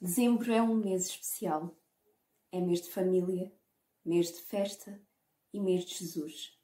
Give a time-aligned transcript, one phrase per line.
[0.00, 1.76] Dezembro é um mês especial.
[2.52, 3.52] É mês de família,
[4.04, 5.02] mês de festa
[5.52, 6.56] e mês de Jesus.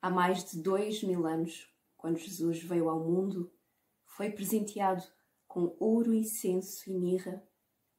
[0.00, 3.52] Há mais de dois mil anos, quando Jesus veio ao mundo,
[4.06, 5.04] foi presenteado
[5.46, 7.46] com ouro, incenso e mirra,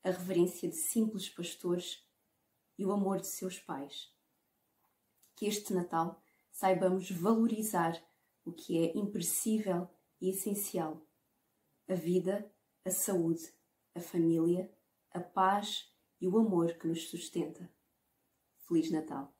[0.03, 2.03] a reverência de simples pastores
[2.79, 4.11] e o amor de seus pais.
[5.35, 6.19] Que este Natal
[6.51, 8.03] saibamos valorizar
[8.43, 9.87] o que é imperecível
[10.19, 11.07] e essencial:
[11.87, 12.51] a vida,
[12.83, 13.55] a saúde
[13.97, 14.69] a família,
[15.11, 17.67] a paz e o amor que nos sustenta.
[18.67, 19.33] Feliz Natal!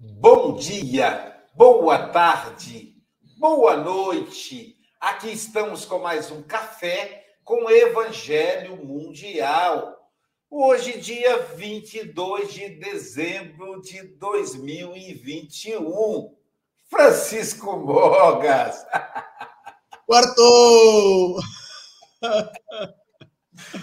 [0.02, 2.96] Bom dia, boa tarde,
[3.38, 4.78] boa noite.
[4.98, 9.94] Aqui estamos com mais um café com Evangelho Mundial.
[10.50, 16.34] Hoje, dia 22 de dezembro de 2021.
[16.90, 18.86] Francisco Mogas.
[20.08, 21.42] Quartou!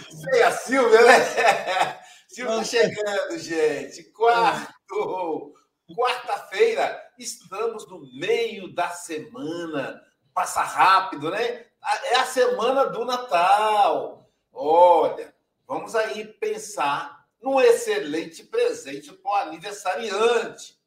[0.09, 1.99] Sem a Silvia, né?
[2.27, 4.03] Silvia chegando, gente.
[4.05, 5.53] Quarto!
[5.95, 10.03] Quarta-feira, estamos no meio da semana.
[10.33, 11.65] Passa rápido, né?
[12.11, 14.29] É a semana do Natal.
[14.51, 15.33] Olha,
[15.65, 20.77] vamos aí pensar num excelente presente para o aniversariante.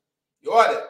[0.42, 0.86] E olha,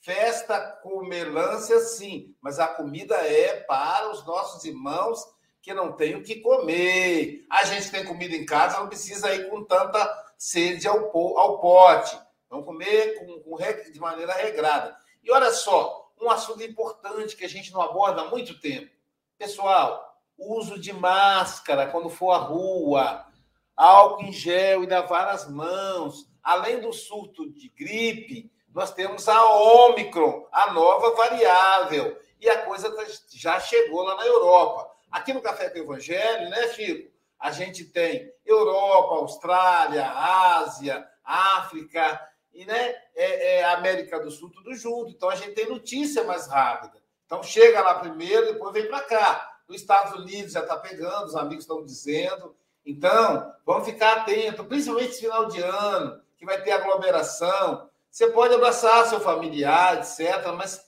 [0.00, 5.22] festa com melância, sim, mas a comida é para os nossos irmãos
[5.60, 7.44] que não têm o que comer.
[7.50, 12.18] A gente tem comida em casa, não precisa ir com tanta sede ao, ao pote.
[12.50, 14.96] Vamos comer com, com, de maneira regrada.
[15.22, 18.90] E olha só, um assunto importante que a gente não aborda há muito tempo.
[19.38, 23.24] Pessoal, uso de máscara quando for à rua,
[23.76, 26.28] álcool em gel e lavar as mãos.
[26.42, 32.20] Além do surto de gripe, nós temos a Ômicron, a nova variável.
[32.40, 34.90] E a coisa tá, já chegou lá na Europa.
[35.10, 37.10] Aqui no Café com Evangelho, né, Chico?
[37.38, 42.20] A gente tem Europa, Austrália, Ásia, África,
[42.52, 45.10] e né, é, é América do Sul tudo junto.
[45.10, 47.00] Então a gente tem notícia mais rápida.
[47.26, 49.58] Então chega lá primeiro, depois vem para cá.
[49.68, 52.56] Nos Estados Unidos já está pegando, os amigos estão dizendo.
[52.84, 57.88] Então, vamos ficar atentos, principalmente esse final de ano, que vai ter aglomeração.
[58.10, 60.84] Você pode abraçar seu familiar, etc., mas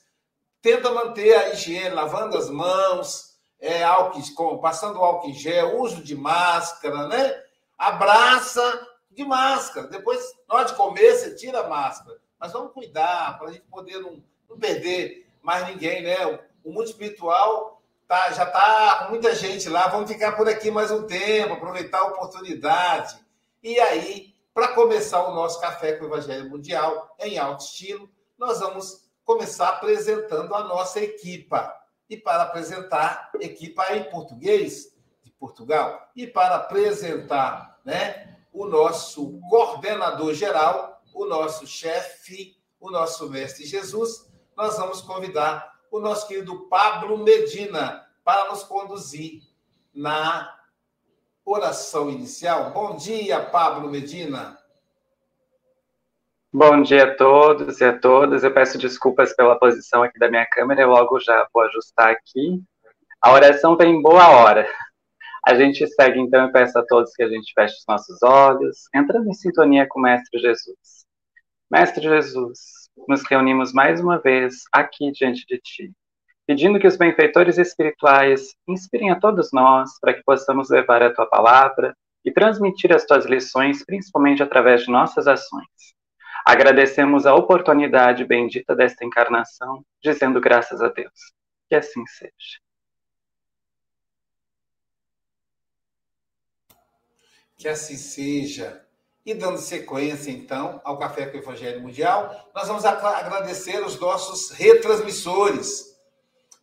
[0.61, 6.15] tenta manter a higiene, lavando as mãos, é, álcool, passando álcool em gel, uso de
[6.15, 7.41] máscara, né?
[7.77, 9.87] Abraça de máscara.
[9.87, 12.19] Depois, na hora de comer, você tira a máscara.
[12.39, 16.25] Mas vamos cuidar para a gente poder não, não, perder mais ninguém, né?
[16.25, 19.87] O, o mundo espiritual tá, já está com muita gente lá.
[19.87, 23.17] Vamos ficar por aqui mais um tempo, aproveitar a oportunidade.
[23.61, 28.59] E aí, para começar o nosso café com o Evangelho Mundial em alto estilo, nós
[28.59, 31.73] vamos começar apresentando a nossa equipa.
[32.09, 34.93] E para apresentar equipa em português
[35.23, 43.29] de Portugal e para apresentar, né, o nosso coordenador geral, o nosso chefe, o nosso
[43.29, 49.41] mestre Jesus, nós vamos convidar o nosso querido Pablo Medina para nos conduzir
[49.93, 50.55] na
[51.43, 52.71] oração inicial.
[52.71, 54.57] Bom dia, Pablo Medina.
[56.51, 58.43] Bom dia a todos e a todas.
[58.43, 62.61] Eu peço desculpas pela posição aqui da minha câmera, eu logo já vou ajustar aqui.
[63.19, 64.67] A oração vem em boa hora.
[65.45, 68.87] A gente segue então e peço a todos que a gente feche os nossos olhos,
[68.95, 71.05] entrando em sintonia com o Mestre Jesus.
[71.69, 75.91] Mestre Jesus, nos reunimos mais uma vez aqui diante de Ti,
[76.47, 81.25] pedindo que os benfeitores espirituais inspirem a todos nós para que possamos levar a Tua
[81.25, 81.93] palavra
[82.23, 85.67] e transmitir as Tuas lições, principalmente através de nossas ações.
[86.45, 91.33] Agradecemos a oportunidade bendita desta encarnação, dizendo graças a Deus.
[91.67, 92.59] Que assim seja.
[97.63, 98.85] Que assim seja.
[99.25, 104.51] E dando sequência, então, ao Café com o Evangelho Mundial, nós vamos agradecer os nossos
[104.51, 105.97] retransmissores.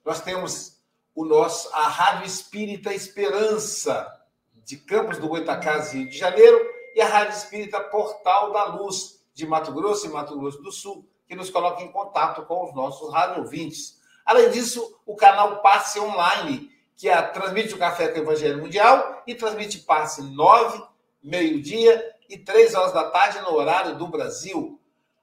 [0.05, 0.79] Nós temos
[1.15, 4.15] o nosso, a Rádio Espírita Esperança,
[4.63, 6.61] de Campos do Goitacazes, Rio de Janeiro,
[6.95, 11.09] e a Rádio Espírita Portal da Luz, de Mato Grosso e Mato Grosso do Sul,
[11.27, 14.03] que nos coloca em contato com os nossos rádio ouvintes.
[14.23, 19.35] Além disso, o canal Passe Online, que transmite o Café com o Evangelho Mundial e
[19.35, 20.90] transmite Passe 9,
[21.23, 24.81] meio-dia e 3 horas da tarde no horário do Brasil.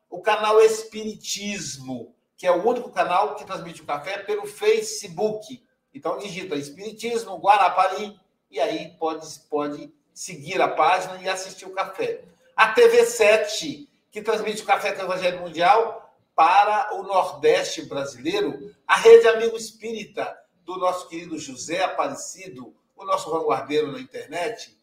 [0.10, 5.64] O canal Espiritismo, que é o único canal que transmite o café pelo Facebook.
[5.94, 12.22] Então digita Espiritismo Guarapari e aí pode, pode seguir a página e assistir o café.
[12.56, 18.74] A TV 7 que transmite o Café com o Evangelho Mundial para o Nordeste brasileiro,
[18.88, 24.77] a Rede Amigo Espírita do nosso querido José Aparecido, o nosso vanguardeiro na internet,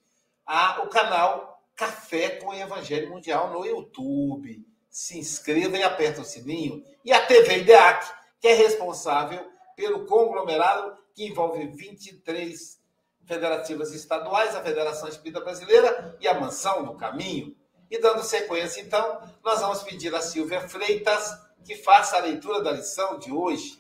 [0.47, 4.65] a, o canal Café com o Evangelho Mundial no YouTube.
[4.89, 6.85] Se inscreva e aperta o sininho.
[7.05, 8.07] E a TV IDEAC,
[8.41, 9.45] que é responsável
[9.75, 12.81] pelo conglomerado que envolve 23
[13.25, 17.57] federativas estaduais, a Federação Espírita Brasileira e a Mansão do Caminho.
[17.91, 21.33] E dando sequência, então, nós vamos pedir a Silvia Freitas
[21.65, 23.79] que faça a leitura da lição de hoje.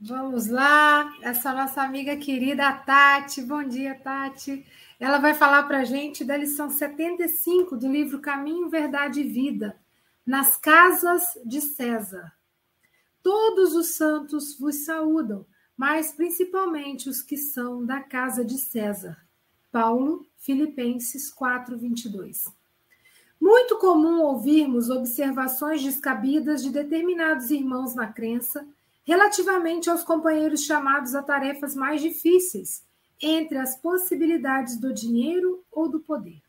[0.00, 3.40] Vamos lá, essa nossa amiga querida Tati.
[3.42, 4.66] Bom dia, Tati.
[5.04, 9.78] Ela vai falar para a gente da lição 75 do livro Caminho, Verdade e Vida,
[10.24, 12.32] nas casas de César.
[13.22, 15.44] Todos os santos vos saúdam,
[15.76, 19.18] mas principalmente os que são da casa de César.
[19.70, 22.46] Paulo, Filipenses 4, 22.
[23.38, 28.66] Muito comum ouvirmos observações descabidas de determinados irmãos na crença
[29.04, 32.82] relativamente aos companheiros chamados a tarefas mais difíceis,
[33.20, 36.42] entre as possibilidades do dinheiro ou do poder.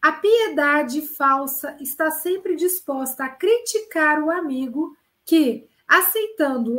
[0.00, 6.76] A piedade falsa está sempre disposta a criticar o amigo que, aceitando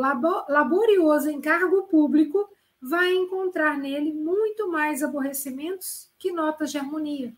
[0.47, 2.49] laborioso encargo público,
[2.81, 7.35] vai encontrar nele muito mais aborrecimentos que notas de harmonia.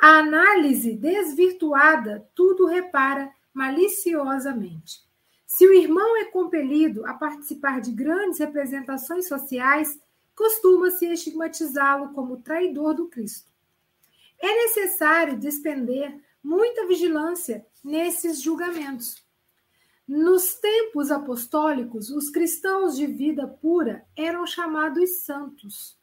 [0.00, 5.02] A análise desvirtuada tudo repara maliciosamente.
[5.46, 9.98] Se o irmão é compelido a participar de grandes representações sociais,
[10.38, 13.50] costuma-se estigmatizá-lo como traidor do Cristo.
[14.38, 19.20] É necessário despender muita vigilância nesses julgamentos.
[20.06, 25.98] Nos tempos apostólicos, os cristãos de vida pura eram chamados santos.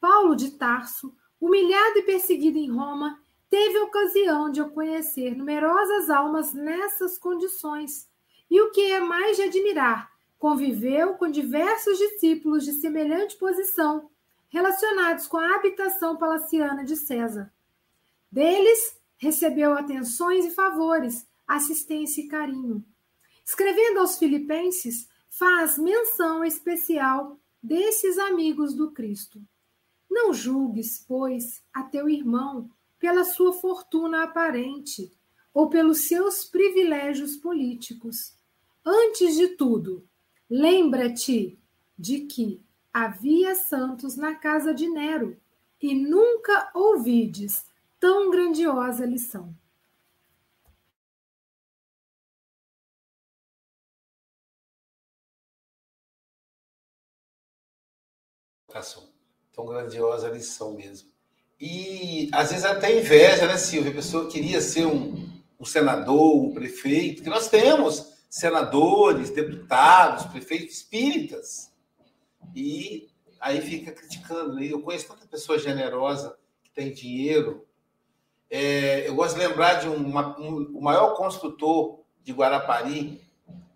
[0.00, 7.16] Paulo de Tarso Humilhado e perseguido em Roma, teve ocasião de conhecer numerosas almas nessas
[7.16, 8.06] condições.
[8.50, 10.09] E o que é mais de admirar,
[10.40, 14.08] conviveu com diversos discípulos de semelhante posição,
[14.48, 17.52] relacionados com a habitação palaciana de César.
[18.32, 22.82] Deles, recebeu atenções e favores, assistência e carinho.
[23.44, 29.42] Escrevendo aos Filipenses, faz menção especial desses amigos do Cristo.
[30.10, 35.12] Não julgues, pois, a teu irmão pela sua fortuna aparente
[35.52, 38.34] ou pelos seus privilégios políticos.
[38.82, 40.08] Antes de tudo,
[40.50, 41.56] lembra-te
[41.96, 42.60] de que
[42.92, 45.40] havia santos na casa de Nero
[45.80, 47.64] e nunca ouvides
[48.00, 49.54] tão grandiosa lição.
[59.52, 61.10] Tão grandiosa lição mesmo.
[61.60, 63.90] E às vezes até inveja, né, Silvia?
[63.90, 65.28] A pessoa queria ser um,
[65.58, 71.72] um senador, um prefeito, que nós temos senadores, deputados, prefeitos espíritas.
[72.54, 73.10] E
[73.40, 74.54] aí fica criticando.
[74.54, 74.68] Né?
[74.70, 77.66] Eu conheço tanta pessoa generosa que tem dinheiro.
[78.48, 83.20] É, eu gosto de lembrar de uma, um, o maior construtor de Guarapari.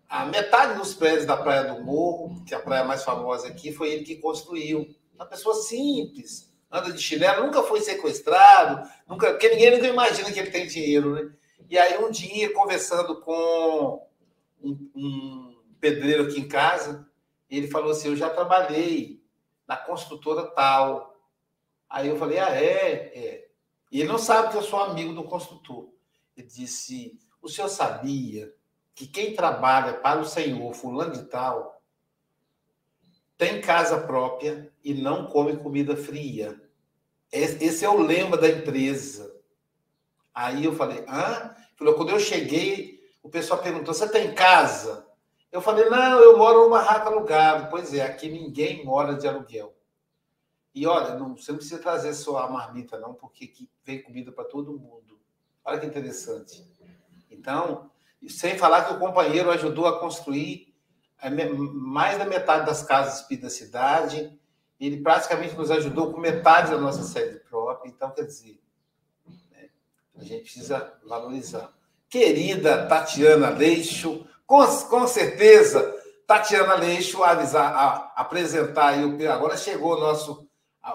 [0.09, 3.73] A metade dos prédios da Praia do Morro, que é a praia mais famosa aqui,
[3.73, 4.87] foi ele que construiu.
[5.15, 10.39] Uma pessoa simples, anda de chinelo, nunca foi sequestrado, nunca, porque ninguém nunca imagina que
[10.39, 11.33] ele tem dinheiro, né?
[11.69, 14.05] E aí um dia, conversando com
[14.65, 17.09] um, um pedreiro aqui em casa,
[17.49, 19.23] ele falou assim, eu já trabalhei
[19.67, 21.21] na construtora tal.
[21.89, 23.13] Aí eu falei, ah, é?
[23.15, 23.49] É.
[23.93, 25.89] E ele não sabe que eu sou amigo do construtor.
[26.37, 28.53] Ele disse, o senhor sabia
[28.95, 31.83] que quem trabalha para o senhor, fulano de tal,
[33.37, 36.61] tem casa própria e não come comida fria.
[37.31, 39.35] Esse é o lema da empresa.
[40.33, 41.57] Aí eu falei, ah?
[41.77, 42.94] Falou, quando eu cheguei,
[43.25, 45.07] o pessoal perguntou, você tem casa?
[45.51, 47.69] Eu falei, não, eu moro numa barraca alugada.
[47.71, 49.75] Pois é, aqui ninguém mora de aluguel.
[50.75, 54.31] E olha, não, você não precisa trazer só a marmita, não, porque aqui vem comida
[54.31, 55.19] para todo mundo.
[55.65, 56.71] Olha que interessante.
[57.31, 57.91] Então,
[58.29, 60.75] sem falar que o companheiro ajudou a construir
[61.73, 64.39] mais da metade das casas da cidade,
[64.79, 67.89] ele praticamente nos ajudou com metade da nossa sede própria.
[67.89, 68.61] Então, quer dizer,
[69.51, 69.71] né,
[70.15, 71.73] a gente precisa valorizar.
[72.15, 79.97] Querida Tatiana Leixo, com, com certeza, Tatiana Leixo avisar, a, apresentar aí o agora chegou
[79.97, 80.49] o nosso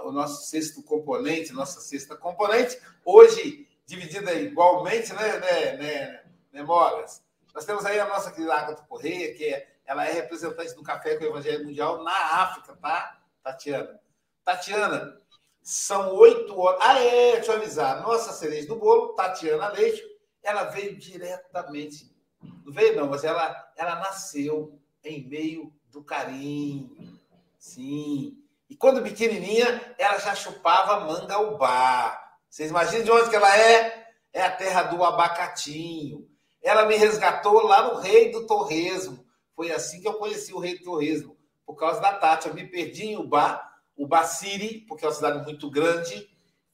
[0.05, 6.23] o nosso sexto componente, nossa sexta componente, hoje dividida igualmente, né, né, né,
[6.53, 7.21] né Moras?
[7.53, 11.17] Nós temos aí a nossa querida Agatha Correia, que é, ela é representante do Café
[11.17, 13.19] com o Evangelho Mundial na África, tá?
[13.43, 13.99] Tatiana.
[14.45, 15.17] Tatiana,
[15.61, 16.79] são oito horas.
[16.81, 18.01] Ah, é, deixa eu avisar.
[18.03, 20.08] Nossa cereja do bolo, Tatiana Leite,
[20.49, 22.13] ela veio diretamente.
[22.65, 27.19] Não veio, não, mas ela, ela nasceu em meio do carinho.
[27.57, 28.37] Sim.
[28.69, 32.17] E quando pequenininha, ela já chupava mangaubá.
[32.49, 34.07] Vocês imaginam de onde que ela é?
[34.31, 36.29] É a terra do abacatinho.
[36.61, 39.25] Ela me resgatou lá no Rei do Torresmo.
[39.55, 42.47] Foi assim que eu conheci o Rei do Torresmo por causa da Tati.
[42.47, 46.29] Eu me perdi em Ubá, Ubaciri, porque é uma cidade muito grande,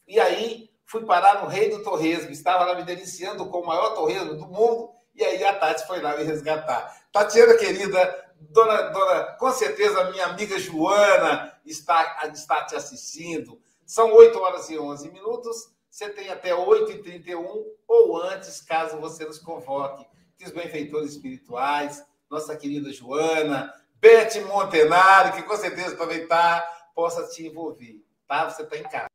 [0.07, 2.31] e aí fui parar no Rei do Torresmo.
[2.31, 6.01] Estava lá me deliciando com o maior torresmo do mundo, e aí a Tati foi
[6.01, 6.95] lá me resgatar.
[7.11, 13.59] Tatiana, querida, dona, dona, com certeza minha amiga Joana está, está te assistindo.
[13.85, 15.69] São 8 horas e 11 minutos.
[15.89, 20.05] Você tem até 8h31 ou antes, caso você nos convoque.
[20.37, 26.61] Que os benfeitores espirituais, nossa querida Joana, Bete Montenaro, que com certeza também está,
[26.93, 28.03] possa te envolver.
[28.27, 28.49] Tá?
[28.49, 29.14] Você está em casa.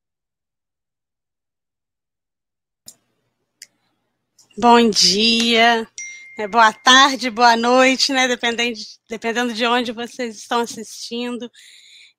[4.61, 5.89] Bom dia,
[6.37, 6.47] né?
[6.47, 8.29] boa tarde, boa noite, né?
[8.29, 11.51] Dependendo, dependendo de onde vocês estão assistindo.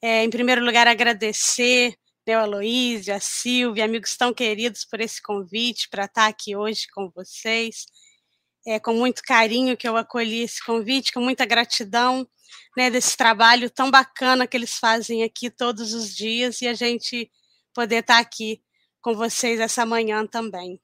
[0.02, 1.94] É, em primeiro lugar, agradecer
[2.26, 6.88] né, a Aloísio, a Silvia, amigos tão queridos por esse convite para estar aqui hoje
[6.92, 7.86] com vocês.
[8.66, 12.28] É com muito carinho que eu acolhi esse convite, com muita gratidão
[12.76, 17.30] né, desse trabalho tão bacana que eles fazem aqui todos os dias e a gente
[17.72, 18.64] poder estar aqui
[19.00, 20.82] com vocês essa manhã também.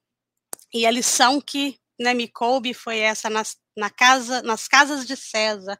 [0.72, 5.16] E a lição que né, me coube foi essa nas, na casa, nas casas de
[5.16, 5.78] César,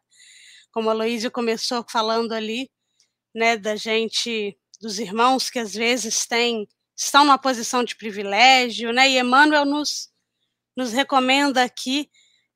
[0.73, 2.71] como a Luísa começou falando ali,
[3.35, 6.67] né, da gente, dos irmãos que às vezes têm,
[6.97, 10.09] estão numa posição de privilégio, né, e Emmanuel nos,
[10.77, 12.11] nos recomenda aqui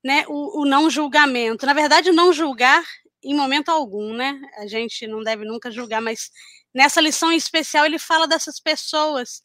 [0.05, 1.67] né, o, o não julgamento.
[1.67, 2.85] Na verdade, não julgar
[3.23, 4.41] em momento algum, né?
[4.57, 6.31] A gente não deve nunca julgar, mas
[6.75, 9.43] nessa lição em especial ele fala dessas pessoas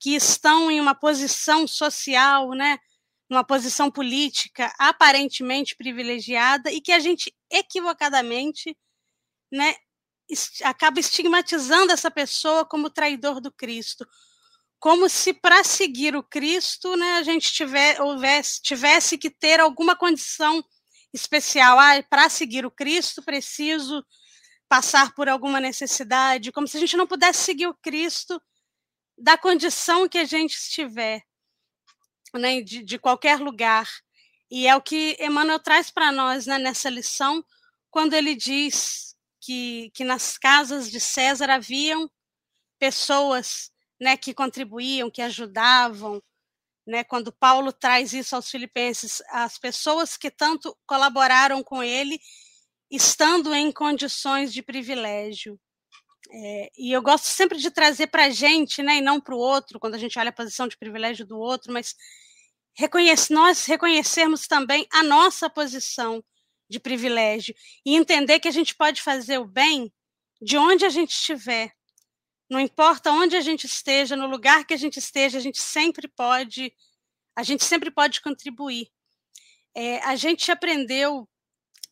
[0.00, 2.78] que estão em uma posição social, né?
[3.28, 8.76] Uma posição política aparentemente privilegiada e que a gente equivocadamente,
[9.52, 9.74] né?
[10.64, 14.06] Acaba estigmatizando essa pessoa como traidor do Cristo,
[14.78, 19.94] como se para seguir o Cristo, né, a gente tiver, houvesse, tivesse que ter alguma
[19.94, 20.64] condição
[21.12, 21.78] especial.
[21.78, 24.02] Ah, para seguir o Cristo, preciso
[24.68, 28.40] passar por alguma necessidade, como se a gente não pudesse seguir o Cristo
[29.20, 31.22] da condição que a gente estiver,
[32.34, 33.88] né, de, de qualquer lugar.
[34.50, 37.44] E é o que Emmanuel traz para nós né, nessa lição,
[37.90, 42.10] quando ele diz que, que nas casas de César haviam
[42.78, 46.22] pessoas né, que contribuíam, que ajudavam,
[46.86, 52.18] né, quando Paulo traz isso aos filipenses, as pessoas que tanto colaboraram com ele,
[52.90, 55.60] estando em condições de privilégio.
[56.32, 59.38] É, e eu gosto sempre de trazer para a gente, né, e não para o
[59.38, 61.96] outro, quando a gente olha a posição de privilégio do outro, mas
[62.76, 66.22] reconhece, nós reconhecermos também a nossa posição
[66.68, 69.92] de privilégio e entender que a gente pode fazer o bem
[70.40, 71.72] de onde a gente estiver.
[72.48, 76.06] Não importa onde a gente esteja, no lugar que a gente esteja, a gente sempre
[76.08, 76.72] pode,
[77.36, 78.88] a gente sempre pode contribuir.
[79.74, 81.28] É, a gente aprendeu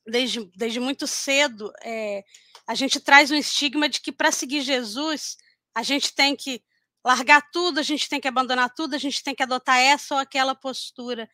[0.08, 2.24] desde, desde muito cedo, é,
[2.66, 5.36] a gente traz um estigma de que para seguir Jesus
[5.74, 6.62] a gente tem que
[7.04, 10.20] largar tudo, a gente tem que abandonar tudo, a gente tem que adotar essa ou
[10.20, 11.28] aquela postura.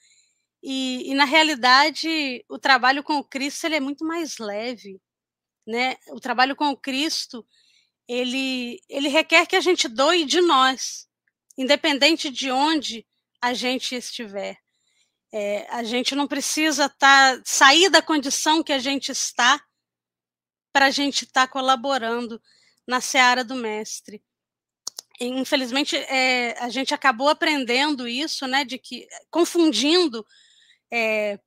[0.63, 5.01] E, e, na realidade, o trabalho com o Cristo ele é muito mais leve,
[5.67, 5.97] né?
[6.11, 7.47] O trabalho com o Cristo
[8.09, 11.09] ele ele requer que a gente doe de nós,
[11.57, 13.07] independente de onde
[13.41, 14.64] a gente estiver.
[15.37, 19.61] É, a gente não precisa tá, sair da condição que a gente está
[20.73, 22.41] para a gente estar tá colaborando
[22.87, 24.23] na seara do mestre.
[25.21, 30.25] Infelizmente, é, a gente acabou aprendendo isso, né, de que confundindo
[30.93, 31.41] é,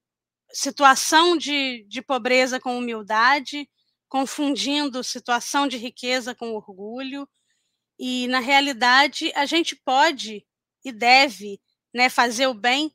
[0.52, 3.70] situação de, de pobreza com humildade,
[4.10, 7.26] confundindo situação de riqueza com orgulho,
[7.98, 10.46] e na realidade a gente pode
[10.84, 11.58] e deve
[11.94, 12.94] né, fazer o bem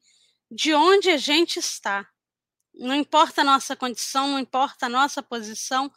[0.52, 2.06] de onde a gente está.
[2.74, 5.90] Não importa a nossa condição, não importa a nossa posição,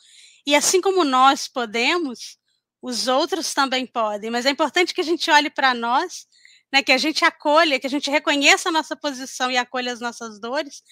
[0.46, 2.38] e assim como nós podemos,
[2.82, 6.28] os outros também podem, mas é importante que a gente olhe para nós
[6.72, 10.02] né, que a gente acolha, que a gente reconheça a nossa posição e acolha as
[10.02, 10.84] nossas dores,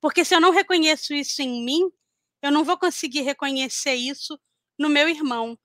[0.00, 1.90] porque se eu não reconheço isso em mim,
[2.40, 4.38] eu não vou conseguir reconhecer isso
[4.78, 5.58] no meu irmão.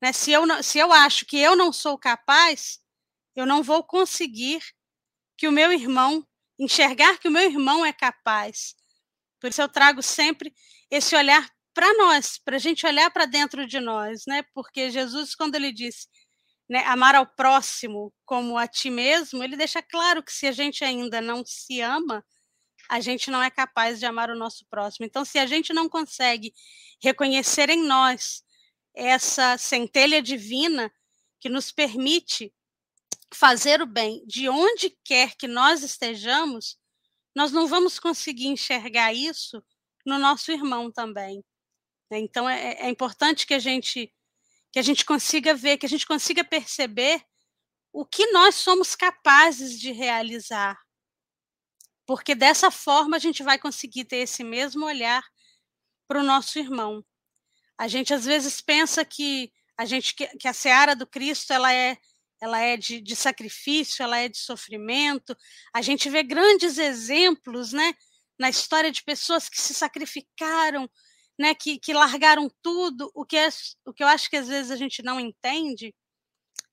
[0.00, 0.12] Né?
[0.12, 2.80] Se, eu não, se eu acho que eu não sou capaz,
[3.34, 4.62] eu não vou conseguir
[5.36, 6.26] que o meu irmão,
[6.58, 8.74] enxergar que o meu irmão é capaz.
[9.40, 10.52] Por isso eu trago sempre
[10.90, 14.42] esse olhar para nós, para a gente olhar para dentro de nós, né?
[14.54, 16.08] Porque Jesus, quando ele disse
[16.68, 20.84] né, amar ao próximo como a ti mesmo, ele deixa claro que se a gente
[20.84, 22.24] ainda não se ama,
[22.88, 25.06] a gente não é capaz de amar o nosso próximo.
[25.06, 26.52] Então, se a gente não consegue
[27.02, 28.42] reconhecer em nós
[28.94, 30.92] essa centelha divina
[31.40, 32.52] que nos permite
[33.32, 36.76] fazer o bem de onde quer que nós estejamos,
[37.34, 39.62] nós não vamos conseguir enxergar isso
[40.04, 41.44] no nosso irmão também.
[42.10, 42.18] Né.
[42.18, 44.12] Então, é, é importante que a gente
[44.70, 47.22] que a gente consiga ver, que a gente consiga perceber
[47.90, 50.78] o que nós somos capazes de realizar.
[52.06, 55.22] Porque dessa forma a gente vai conseguir ter esse mesmo olhar
[56.06, 57.04] para o nosso irmão.
[57.78, 61.72] A gente às vezes pensa que a gente que, que a seara do Cristo ela
[61.72, 61.96] é
[62.40, 65.36] ela é de, de sacrifício, ela é de sofrimento.
[65.74, 67.92] A gente vê grandes exemplos, né,
[68.38, 70.88] na história de pessoas que se sacrificaram
[71.38, 73.48] né, que, que largaram tudo, o que, é,
[73.86, 75.94] o que eu acho que às vezes a gente não entende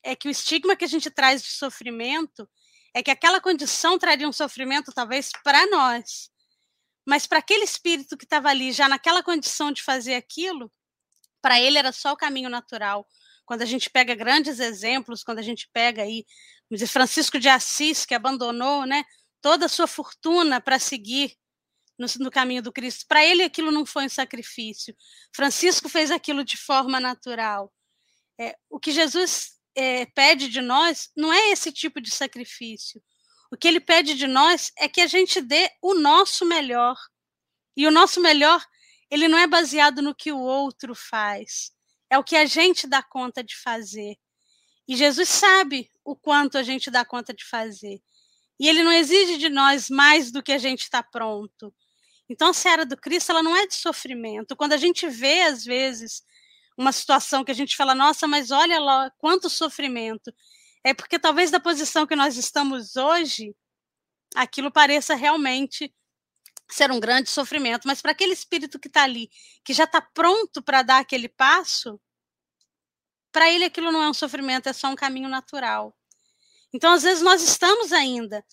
[0.04, 2.50] é que o estigma que a gente traz de sofrimento
[2.94, 6.30] é que aquela condição traria um sofrimento talvez para nós,
[7.06, 10.72] mas para aquele espírito que estava ali já naquela condição de fazer aquilo,
[11.42, 13.08] para ele era só o caminho natural.
[13.46, 16.26] Quando a gente pega grandes exemplos, quando a gente pega aí,
[16.88, 19.04] Francisco de Assis, que abandonou né,
[19.42, 21.38] toda a sua fortuna para seguir
[21.98, 23.06] no, no caminho do Cristo.
[23.08, 24.96] Para ele, aquilo não foi um sacrifício.
[25.34, 27.72] Francisco fez aquilo de forma natural.
[28.40, 33.02] É, o que Jesus é, pede de nós não é esse tipo de sacrifício.
[33.52, 36.98] O que ele pede de nós é que a gente dê o nosso melhor.
[37.78, 38.66] E o nosso melhor,
[39.10, 41.72] ele não é baseado no que o outro faz.
[42.16, 44.16] É o que a gente dá conta de fazer.
[44.88, 48.02] E Jesus sabe o quanto a gente dá conta de fazer.
[48.58, 51.76] E ele não exige de nós mais do que a gente está pronto.
[52.30, 54.56] Então, a seara do Cristo, ela não é de sofrimento.
[54.56, 56.24] Quando a gente vê, às vezes,
[56.78, 60.34] uma situação que a gente fala, nossa, mas olha lá quanto sofrimento.
[60.86, 63.54] É porque talvez da posição que nós estamos hoje,
[64.34, 65.94] aquilo pareça realmente
[66.70, 67.86] ser um grande sofrimento.
[67.86, 69.30] Mas para aquele espírito que está ali,
[69.66, 72.00] que já está pronto para dar aquele passo,
[73.36, 75.94] para ele aquilo não é um sofrimento, é só um caminho natural.
[76.72, 78.46] Então, às vezes, nós estamos ainda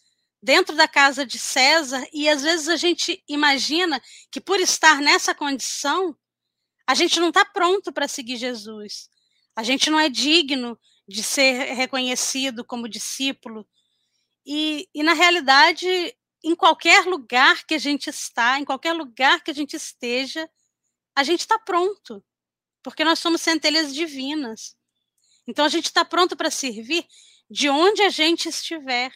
[0.42, 5.32] dentro da casa de César e às vezes a gente imagina que por estar nessa
[5.36, 6.16] condição,
[6.84, 9.08] a gente não está pronto para seguir Jesus.
[9.54, 13.64] A gente não é digno de ser reconhecido como discípulo.
[14.44, 15.86] E, e na realidade,
[16.42, 20.50] em qualquer lugar que a gente está, em qualquer lugar que a gente esteja,
[21.14, 22.20] a gente está pronto,
[22.82, 24.76] porque nós somos centelhas divinas.
[25.46, 27.06] Então a gente está pronto para servir
[27.50, 29.12] de onde a gente estiver.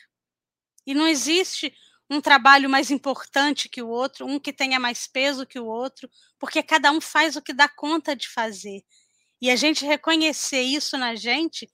[0.87, 1.75] E não existe
[2.09, 6.09] um trabalho mais importante que o outro, um que tenha mais peso que o outro,
[6.39, 8.85] porque cada um faz o que dá conta de fazer.
[9.41, 11.69] E a gente reconhecer isso na gente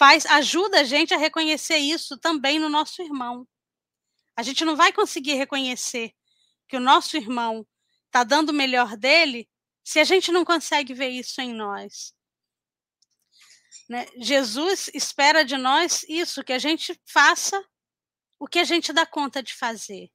[0.00, 3.46] faz ajuda a gente a reconhecer isso também no nosso irmão.
[4.34, 6.14] A gente não vai conseguir reconhecer
[6.66, 7.66] que o nosso irmão
[8.06, 9.46] está dando o melhor dele
[9.90, 12.14] se a gente não consegue ver isso em nós.
[13.88, 14.06] Né?
[14.20, 17.60] Jesus espera de nós isso, que a gente faça
[18.38, 20.08] o que a gente dá conta de fazer.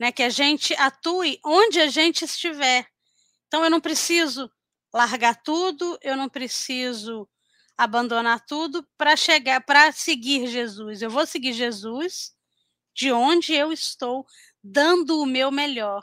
[0.00, 0.10] Né?
[0.10, 2.88] Que a gente atue onde a gente estiver.
[3.46, 4.50] Então, eu não preciso
[4.90, 7.28] largar tudo, eu não preciso
[7.76, 11.02] abandonar tudo para chegar, para seguir Jesus.
[11.02, 12.34] Eu vou seguir Jesus
[12.94, 14.24] de onde eu estou,
[14.64, 16.02] dando o meu melhor.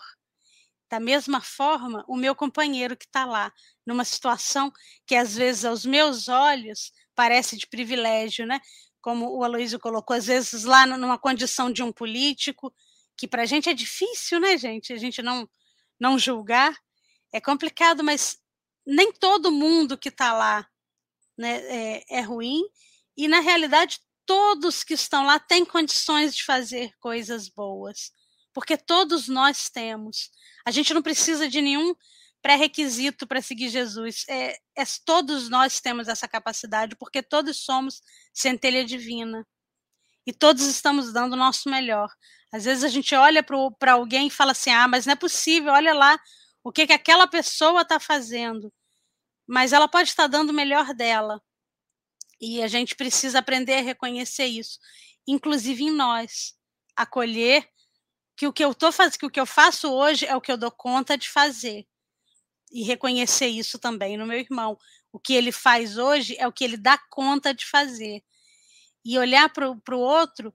[0.96, 3.52] Da mesma forma, o meu companheiro que está lá,
[3.86, 4.72] numa situação
[5.06, 8.62] que às vezes aos meus olhos parece de privilégio, né?
[9.02, 12.74] Como o Aloysio colocou, às vezes lá numa condição de um político,
[13.18, 14.94] que para a gente é difícil, né, gente?
[14.94, 15.50] A gente não,
[16.00, 16.74] não julgar.
[17.34, 18.38] É complicado, mas
[18.88, 20.66] nem todo mundo que está lá
[21.38, 22.64] né, é, é ruim.
[23.18, 28.14] E, na realidade, todos que estão lá têm condições de fazer coisas boas
[28.56, 30.32] porque todos nós temos.
[30.66, 31.94] A gente não precisa de nenhum
[32.42, 34.24] pré-requisito para seguir Jesus.
[34.30, 38.02] É, é, todos nós temos essa capacidade, porque todos somos
[38.34, 39.46] centelha divina.
[40.26, 42.10] E todos estamos dando o nosso melhor.
[42.50, 45.74] Às vezes a gente olha para alguém e fala assim: ah, mas não é possível,
[45.74, 46.18] olha lá
[46.64, 48.72] o que, que aquela pessoa está fazendo.
[49.46, 51.44] Mas ela pode estar dando o melhor dela.
[52.40, 54.80] E a gente precisa aprender a reconhecer isso,
[55.28, 56.56] inclusive em nós.
[56.96, 57.70] Acolher
[58.36, 60.52] que o que eu tô fazendo, que o que eu faço hoje é o que
[60.52, 61.88] eu dou conta de fazer.
[62.72, 64.78] E reconhecer isso também no meu irmão.
[65.12, 68.22] O que ele faz hoje é o que ele dá conta de fazer.
[69.04, 70.54] E olhar para o outro,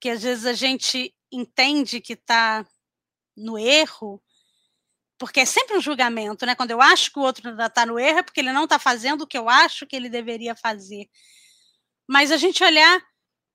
[0.00, 2.64] que às vezes a gente entende que está
[3.36, 4.22] no erro,
[5.18, 6.54] porque é sempre um julgamento, né?
[6.54, 9.22] Quando eu acho que o outro está no erro, é porque ele não está fazendo
[9.22, 11.08] o que eu acho que ele deveria fazer.
[12.06, 13.02] Mas a gente olhar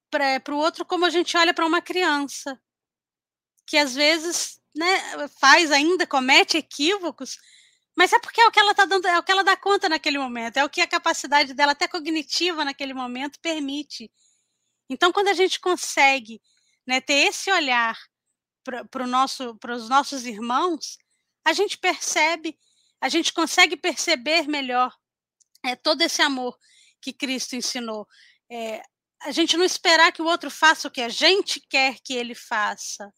[0.09, 2.59] para o outro como a gente olha para uma criança
[3.71, 7.37] que às vezes né, faz ainda, comete equívocos,
[7.95, 9.87] mas é porque é o que ela está dando, é o que ela dá conta
[9.87, 14.11] naquele momento, é o que a capacidade dela, até cognitiva naquele momento, permite.
[14.89, 16.41] Então, quando a gente consegue
[16.85, 17.97] né, ter esse olhar
[18.91, 20.97] para nosso, os nossos irmãos,
[21.45, 22.59] a gente percebe,
[22.99, 24.93] a gente consegue perceber melhor
[25.63, 26.57] é, todo esse amor
[27.01, 28.05] que Cristo ensinou.
[28.51, 28.83] É,
[29.21, 32.35] a gente não esperar que o outro faça o que a gente quer que ele
[32.35, 33.09] faça,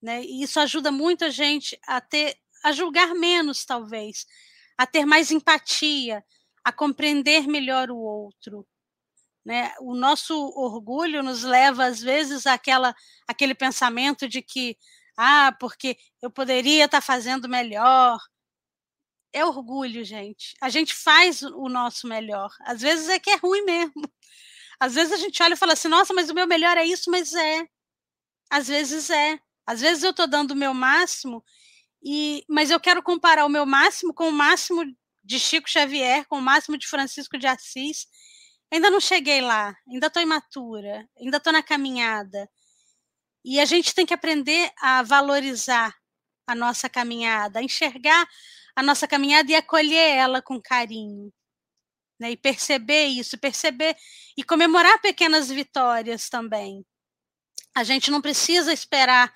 [0.00, 0.22] né?
[0.22, 4.26] E isso ajuda muito a gente a ter, a julgar menos, talvez,
[4.76, 6.24] a ter mais empatia,
[6.64, 8.66] a compreender melhor o outro.
[9.44, 9.72] Né?
[9.80, 12.94] O nosso orgulho nos leva, às vezes, àquela,
[13.26, 14.76] àquele pensamento de que,
[15.16, 18.18] ah, porque eu poderia estar fazendo melhor.
[19.32, 20.54] É orgulho, gente.
[20.60, 22.50] A gente faz o nosso melhor.
[22.60, 24.02] Às vezes é que é ruim mesmo.
[24.80, 27.10] Às vezes a gente olha e fala assim, nossa, mas o meu melhor é isso,
[27.10, 27.66] mas é.
[28.50, 29.40] Às vezes é.
[29.68, 31.44] Às vezes eu estou dando o meu máximo,
[32.02, 34.82] e, mas eu quero comparar o meu máximo com o máximo
[35.22, 38.06] de Chico Xavier, com o máximo de Francisco de Assis.
[38.72, 42.48] Ainda não cheguei lá, ainda estou imatura, ainda estou na caminhada.
[43.44, 45.94] E a gente tem que aprender a valorizar
[46.46, 48.26] a nossa caminhada, a enxergar
[48.74, 51.30] a nossa caminhada e acolher ela com carinho.
[52.18, 52.30] Né?
[52.30, 53.94] E perceber isso, perceber
[54.34, 56.86] e comemorar pequenas vitórias também.
[57.74, 59.30] A gente não precisa esperar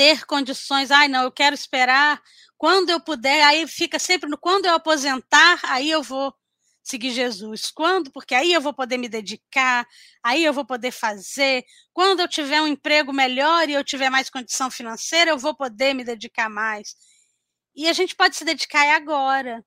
[0.00, 2.22] ter condições, ai, não, eu quero esperar
[2.56, 6.34] quando eu puder, aí fica sempre no quando eu aposentar, aí eu vou
[6.82, 7.70] seguir Jesus.
[7.70, 8.10] Quando?
[8.10, 9.86] Porque aí eu vou poder me dedicar,
[10.22, 11.66] aí eu vou poder fazer.
[11.92, 15.92] Quando eu tiver um emprego melhor e eu tiver mais condição financeira, eu vou poder
[15.92, 16.96] me dedicar mais.
[17.76, 19.62] E a gente pode se dedicar agora,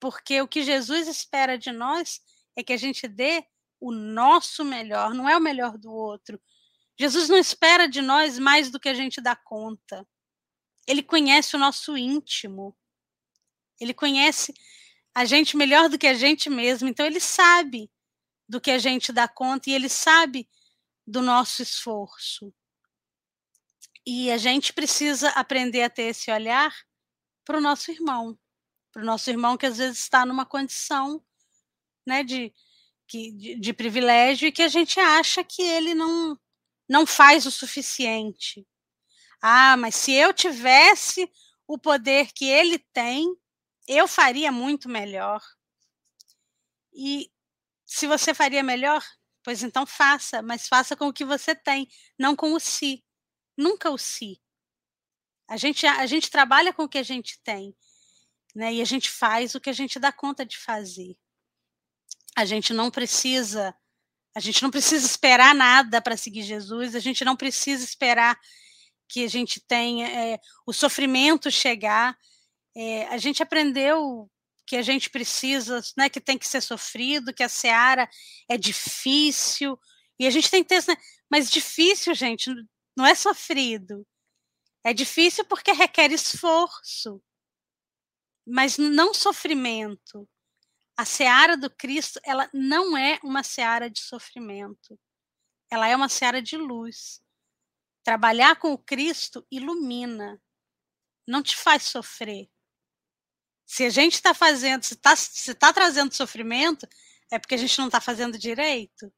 [0.00, 2.22] porque o que Jesus espera de nós
[2.56, 3.44] é que a gente dê
[3.78, 6.40] o nosso melhor, não é o melhor do outro,
[6.98, 10.06] Jesus não espera de nós mais do que a gente dá conta.
[10.86, 12.76] Ele conhece o nosso íntimo.
[13.80, 14.54] Ele conhece
[15.14, 16.88] a gente melhor do que a gente mesmo.
[16.88, 17.90] Então, ele sabe
[18.48, 20.48] do que a gente dá conta e ele sabe
[21.06, 22.52] do nosso esforço.
[24.06, 26.74] E a gente precisa aprender a ter esse olhar
[27.44, 28.38] para o nosso irmão,
[28.92, 31.24] para o nosso irmão que às vezes está numa condição
[32.06, 32.52] né, de,
[33.08, 36.38] de, de privilégio e que a gente acha que ele não,
[36.88, 38.66] não faz o suficiente.
[39.40, 41.30] Ah, mas se eu tivesse
[41.66, 43.34] o poder que ele tem,
[43.86, 45.42] eu faria muito melhor.
[46.92, 47.30] E
[47.84, 49.04] se você faria melhor,
[49.42, 53.04] pois então faça, mas faça com o que você tem, não com o si.
[53.56, 54.40] Nunca o si.
[55.46, 57.76] A gente, a gente trabalha com o que a gente tem,
[58.54, 58.72] né?
[58.72, 61.16] E a gente faz o que a gente dá conta de fazer.
[62.36, 63.76] A gente não precisa
[64.34, 68.38] A gente não precisa esperar nada para seguir Jesus, a gente não precisa esperar
[69.08, 72.16] que a gente tenha é, o sofrimento chegar.
[72.76, 74.30] É, a gente aprendeu
[74.66, 78.08] que a gente precisa, né, que tem que ser sofrido, que a seara
[78.48, 79.78] é difícil,
[80.18, 80.82] e a gente tem que ter,
[81.30, 82.50] mas difícil, gente,
[82.96, 84.06] não é sofrido.
[84.82, 87.22] É difícil porque requer esforço,
[88.46, 90.28] mas não sofrimento.
[90.96, 94.98] A seara do Cristo, ela não é uma seara de sofrimento.
[95.70, 97.20] Ela é uma seara de luz.
[98.04, 100.40] Trabalhar com o Cristo ilumina,
[101.26, 102.48] não te faz sofrer.
[103.66, 105.14] Se a gente está fazendo, se está
[105.58, 106.86] tá trazendo sofrimento,
[107.30, 109.12] é porque a gente não está fazendo direito.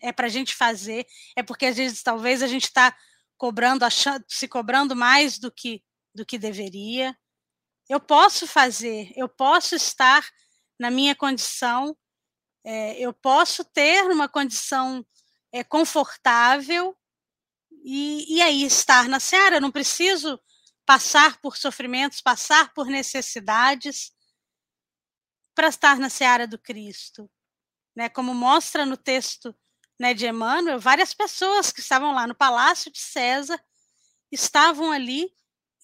[0.00, 2.96] É para a gente fazer, é porque às vezes talvez a gente está
[3.36, 5.82] cobrando, achando, se cobrando mais do que
[6.14, 7.16] do que deveria.
[7.88, 10.26] Eu posso fazer, eu posso estar
[10.78, 11.96] na minha condição,
[12.64, 15.04] é, eu posso ter uma condição
[15.52, 16.96] é, confortável
[17.84, 19.56] e, e aí estar na seara.
[19.56, 20.40] Eu não preciso
[20.84, 24.12] passar por sofrimentos, passar por necessidades
[25.54, 27.30] para estar na seara do Cristo.
[27.94, 28.08] Né?
[28.08, 29.54] Como mostra no texto
[29.98, 33.60] né, de Emmanuel, várias pessoas que estavam lá no palácio de César
[34.30, 35.34] estavam ali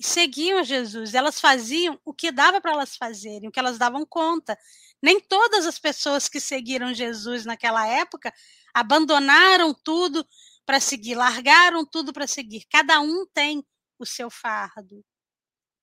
[0.00, 1.14] seguiam Jesus.
[1.14, 4.58] Elas faziam o que dava para elas fazerem, o que elas davam conta.
[5.02, 8.32] Nem todas as pessoas que seguiram Jesus naquela época
[8.72, 10.26] abandonaram tudo
[10.66, 12.64] para seguir, largaram tudo para seguir.
[12.70, 13.64] Cada um tem
[13.98, 15.04] o seu fardo.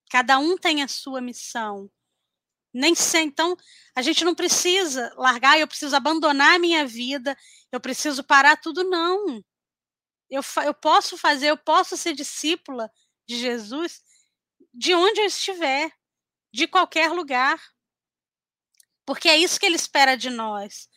[0.09, 1.89] Cada um tem a sua missão.
[2.73, 3.55] Nem sei, então
[3.95, 7.37] a gente não precisa largar, eu preciso abandonar a minha vida,
[7.71, 9.43] eu preciso parar tudo, não.
[10.29, 12.89] Eu, eu posso fazer, eu posso ser discípula
[13.31, 14.01] de Jesus
[14.73, 15.91] de onde eu estiver,
[16.53, 17.61] de qualquer lugar.
[19.05, 20.89] Porque é isso que ele espera de nós.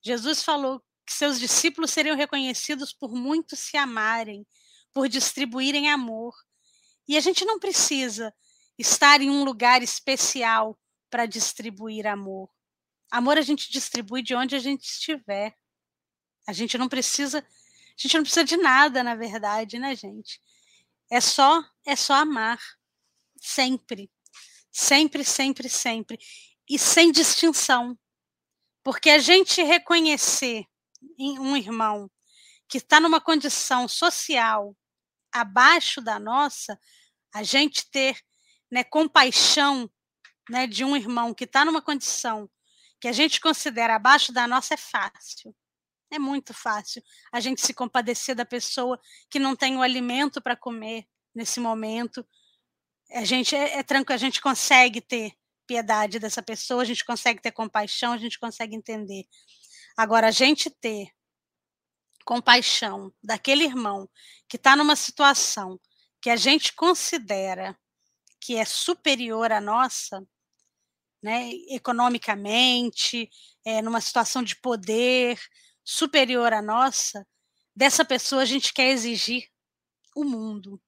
[0.00, 4.46] Jesus falou que seus discípulos seriam reconhecidos por muitos se amarem,
[4.92, 6.34] por distribuírem amor.
[7.08, 8.34] E a gente não precisa
[8.78, 10.78] estar em um lugar especial
[11.10, 12.48] para distribuir amor.
[13.10, 15.54] Amor a gente distribui de onde a gente estiver.
[16.46, 20.40] A gente não precisa, a gente não precisa de nada, na verdade, né, gente?
[21.12, 22.58] É só, é só amar.
[23.38, 24.10] Sempre.
[24.70, 26.18] Sempre, sempre, sempre.
[26.66, 27.98] E sem distinção.
[28.82, 30.64] Porque a gente reconhecer
[31.18, 32.10] em um irmão
[32.66, 34.74] que está numa condição social
[35.30, 36.80] abaixo da nossa,
[37.34, 38.18] a gente ter
[38.70, 39.90] né, compaixão
[40.48, 42.50] né, de um irmão que está numa condição
[42.98, 45.54] que a gente considera abaixo da nossa é fácil.
[46.12, 50.54] É muito fácil a gente se compadecer da pessoa que não tem o alimento para
[50.54, 52.22] comer nesse momento.
[53.12, 55.32] A gente é, é tranquilo, a gente consegue ter
[55.66, 59.24] piedade dessa pessoa, a gente consegue ter compaixão, a gente consegue entender.
[59.96, 61.08] Agora, a gente ter
[62.26, 64.06] compaixão daquele irmão
[64.46, 65.80] que está numa situação
[66.20, 67.74] que a gente considera
[68.38, 70.22] que é superior à nossa,
[71.22, 73.30] né, economicamente,
[73.64, 75.38] é, numa situação de poder
[75.84, 77.26] superior à nossa,
[77.74, 79.48] dessa pessoa a gente quer exigir
[80.14, 80.80] o mundo.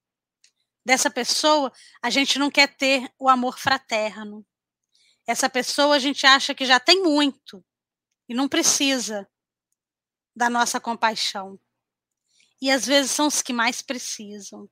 [0.84, 4.46] Dessa pessoa a gente não quer ter o amor fraterno.
[5.26, 7.64] Essa pessoa a gente acha que já tem muito
[8.28, 9.28] e não precisa
[10.36, 11.58] da nossa compaixão.
[12.60, 14.68] E às vezes são os que mais precisam.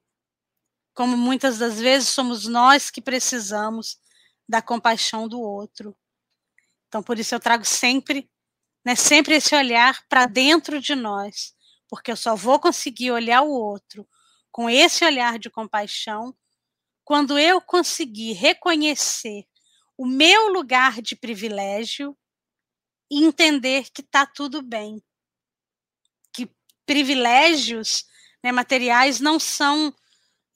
[0.95, 3.99] Como muitas das vezes somos nós que precisamos
[4.49, 5.97] da compaixão do outro.
[6.89, 8.31] Então, por isso eu trago sempre,
[8.85, 11.55] né, sempre esse olhar para dentro de nós,
[11.89, 14.07] porque eu só vou conseguir olhar o outro
[14.51, 16.35] com esse olhar de compaixão
[17.05, 19.45] quando eu conseguir reconhecer
[19.97, 22.17] o meu lugar de privilégio
[23.11, 25.03] e entender que está tudo bem,
[26.87, 28.05] privilégios
[28.43, 29.95] né, materiais não são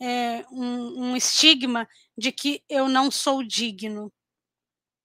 [0.00, 4.12] é, um, um estigma de que eu não sou digno.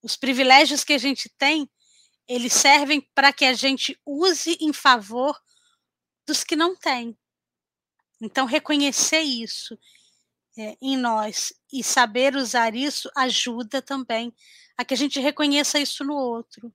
[0.01, 1.69] Os privilégios que a gente tem,
[2.27, 5.39] eles servem para que a gente use em favor
[6.25, 7.17] dos que não têm.
[8.21, 9.77] Então, reconhecer isso
[10.57, 14.34] é, em nós e saber usar isso ajuda também
[14.77, 16.73] a que a gente reconheça isso no outro.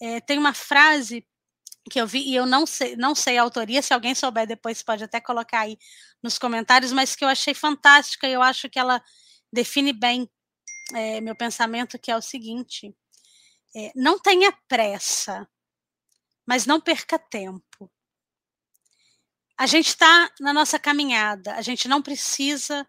[0.00, 1.26] É, tem uma frase
[1.90, 4.82] que eu vi, e eu não sei, não sei a autoria, se alguém souber depois
[4.82, 5.76] pode até colocar aí
[6.22, 9.02] nos comentários, mas que eu achei fantástica e eu acho que ela
[9.52, 10.30] define bem
[10.94, 12.94] é, meu pensamento, que é o seguinte:
[13.74, 15.48] é, não tenha pressa,
[16.46, 17.90] mas não perca tempo.
[19.56, 22.88] A gente está na nossa caminhada, a gente não precisa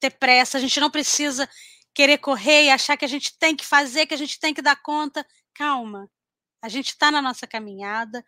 [0.00, 1.48] ter pressa, a gente não precisa
[1.94, 4.62] querer correr e achar que a gente tem que fazer, que a gente tem que
[4.62, 5.26] dar conta.
[5.52, 6.10] Calma
[6.62, 8.24] a gente está na nossa caminhada,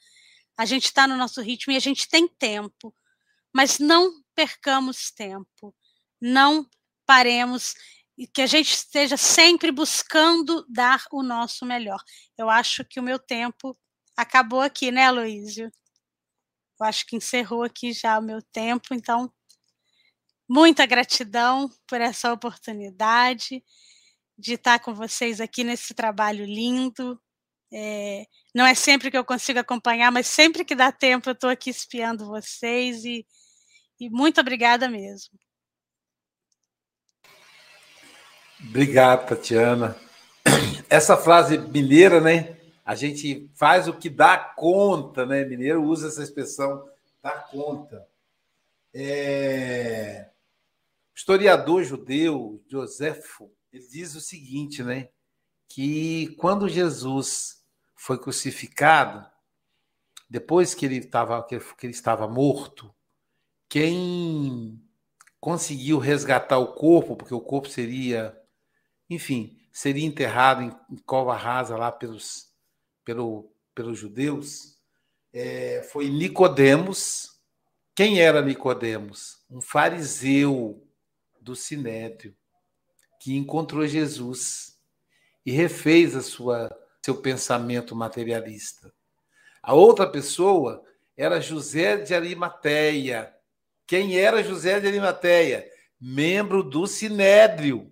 [0.57, 2.95] A gente está no nosso ritmo e a gente tem tempo,
[3.55, 5.75] mas não percamos tempo,
[6.21, 6.69] não
[7.07, 7.75] paremos
[8.17, 12.03] e que a gente esteja sempre buscando dar o nosso melhor.
[12.37, 13.77] Eu acho que o meu tempo
[14.17, 15.71] acabou aqui, né, Aloísio?
[16.81, 19.33] Eu acho que encerrou aqui já o meu tempo, então
[20.49, 23.65] muita gratidão por essa oportunidade
[24.39, 27.21] de estar com vocês aqui nesse trabalho lindo.
[27.73, 31.49] É, não é sempre que eu consigo acompanhar, mas sempre que dá tempo eu estou
[31.51, 33.27] aqui espiando vocês e,
[34.01, 35.39] e muito obrigada mesmo.
[38.69, 39.97] Obrigado, Tatiana.
[40.89, 42.57] Essa frase mineira, né?
[42.85, 45.45] A gente faz o que dá conta, né?
[45.45, 46.89] Mineiro usa essa expressão,
[47.23, 48.07] dá conta.
[48.95, 50.29] É...
[51.15, 55.09] O historiador judeu, Josefo, ele diz o seguinte, né?
[55.69, 57.63] Que quando Jesus
[57.95, 59.25] foi crucificado,
[60.29, 62.95] depois que ele estava, que ele estava morto,
[63.69, 64.83] quem
[65.41, 68.42] conseguiu resgatar o corpo, porque o corpo seria
[69.13, 72.51] enfim, seria enterrado em, em cova rasa lá pelos,
[73.05, 74.79] pelo, pelos judeus,
[75.33, 77.41] é, foi Nicodemos.
[77.95, 79.45] Quem era Nicodemos?
[79.51, 80.87] Um fariseu
[81.41, 82.35] do Sinédrio
[83.21, 84.79] que encontrou Jesus
[85.45, 86.71] e refez a sua
[87.05, 88.93] seu pensamento materialista.
[89.61, 90.85] A outra pessoa
[91.17, 93.35] era José de Arimateia.
[93.87, 95.69] Quem era José de Arimateia?
[96.01, 97.92] Membro do Sinédrio.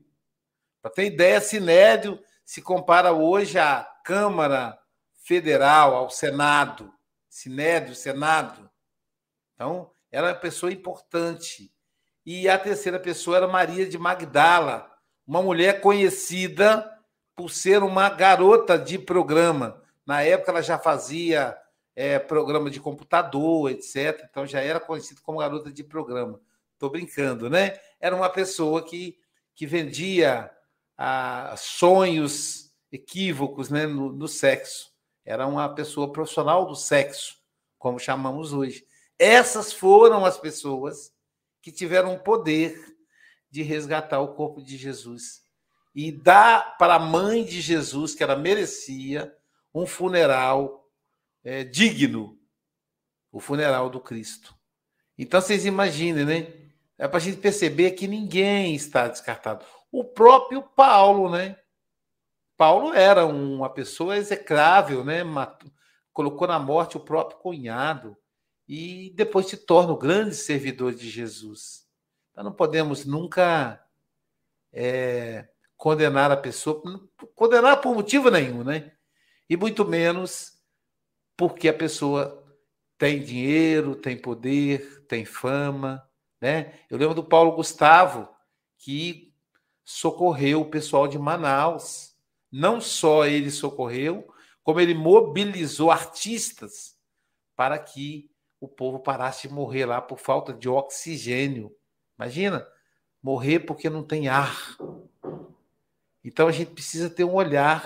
[0.83, 4.79] Para ter ideia, Sinédio se compara hoje à Câmara
[5.23, 6.93] Federal, ao Senado.
[7.29, 8.69] Sinédio, Senado.
[9.55, 11.73] Então, era uma pessoa importante.
[12.25, 14.91] E a terceira pessoa era Maria de Magdala,
[15.27, 16.91] uma mulher conhecida
[17.37, 19.83] por ser uma garota de programa.
[20.05, 21.57] Na época, ela já fazia
[21.95, 24.27] é, programa de computador, etc.
[24.29, 26.41] Então, já era conhecida como garota de programa.
[26.73, 27.79] Estou brincando, né?
[28.01, 29.19] Era uma pessoa que,
[29.55, 30.51] que vendia
[31.03, 34.91] a sonhos equívocos né, no, no sexo.
[35.25, 37.39] Era uma pessoa profissional do sexo,
[37.79, 38.85] como chamamos hoje.
[39.19, 41.11] Essas foram as pessoas
[41.63, 42.79] que tiveram o poder
[43.51, 45.43] de resgatar o corpo de Jesus
[45.95, 49.35] e dar para a mãe de Jesus, que ela merecia,
[49.75, 50.87] um funeral
[51.43, 52.39] é, digno
[53.33, 54.55] o funeral do Cristo.
[55.17, 56.53] Então vocês imaginem, né?
[56.99, 61.57] É para a gente perceber que ninguém está descartado o próprio Paulo, né?
[62.57, 65.25] Paulo era uma pessoa execrável, né?
[65.25, 65.71] Matou,
[66.13, 68.17] colocou na morte o próprio cunhado
[68.69, 71.87] e depois se torna o grande servidor de Jesus.
[72.31, 73.85] Então não podemos nunca
[74.73, 76.83] é, condenar a pessoa,
[77.35, 78.93] condenar por motivo nenhum, né?
[79.49, 80.61] E muito menos
[81.37, 82.47] porque a pessoa
[82.99, 86.07] tem dinheiro, tem poder, tem fama,
[86.41, 86.75] né?
[86.91, 88.29] Eu lembro do Paulo Gustavo
[88.77, 89.30] que
[89.91, 92.15] socorreu o pessoal de Manaus.
[92.51, 96.97] Não só ele socorreu, como ele mobilizou artistas
[97.57, 101.75] para que o povo parasse de morrer lá por falta de oxigênio.
[102.17, 102.67] Imagina,
[103.21, 104.77] morrer porque não tem ar.
[106.25, 107.85] Então a gente precisa ter um olhar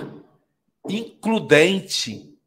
[0.86, 2.38] includente,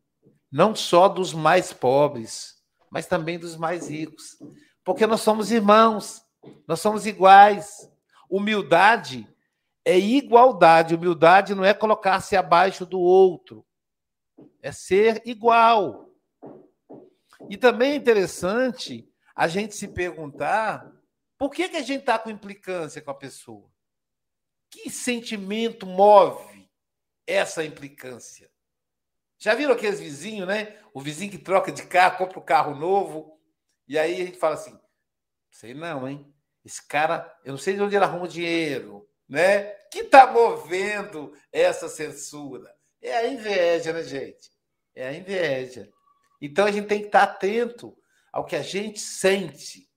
[0.52, 4.38] não só dos mais pobres, mas também dos mais ricos.
[4.84, 6.22] Porque nós somos irmãos,
[6.68, 7.92] nós somos iguais.
[8.30, 9.28] Humildade
[9.88, 10.96] é igualdade.
[10.96, 13.66] Humildade não é colocar-se abaixo do outro,
[14.62, 16.14] é ser igual.
[17.50, 20.92] E também é interessante a gente se perguntar
[21.38, 23.72] por que, que a gente está com implicância com a pessoa?
[24.70, 26.70] Que sentimento move
[27.26, 28.52] essa implicância?
[29.40, 30.82] Já viram aqueles vizinhos, né?
[30.94, 33.40] O vizinho que troca de carro, compra um carro novo,
[33.88, 34.78] e aí a gente fala assim:
[35.50, 36.34] sei não, hein?
[36.66, 39.77] Esse cara, eu não sei de onde ele arruma dinheiro, né?
[39.92, 42.74] Que está movendo essa censura?
[43.02, 44.52] É a inveja, né, gente?
[44.96, 45.90] É a inveja.
[46.42, 47.98] Então a gente tem que estar atento
[48.32, 49.90] ao que a gente sente.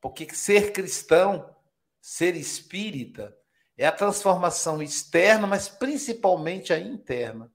[0.00, 1.54] Porque ser cristão,
[2.00, 3.36] ser espírita,
[3.76, 7.52] é a transformação externa, mas principalmente a interna.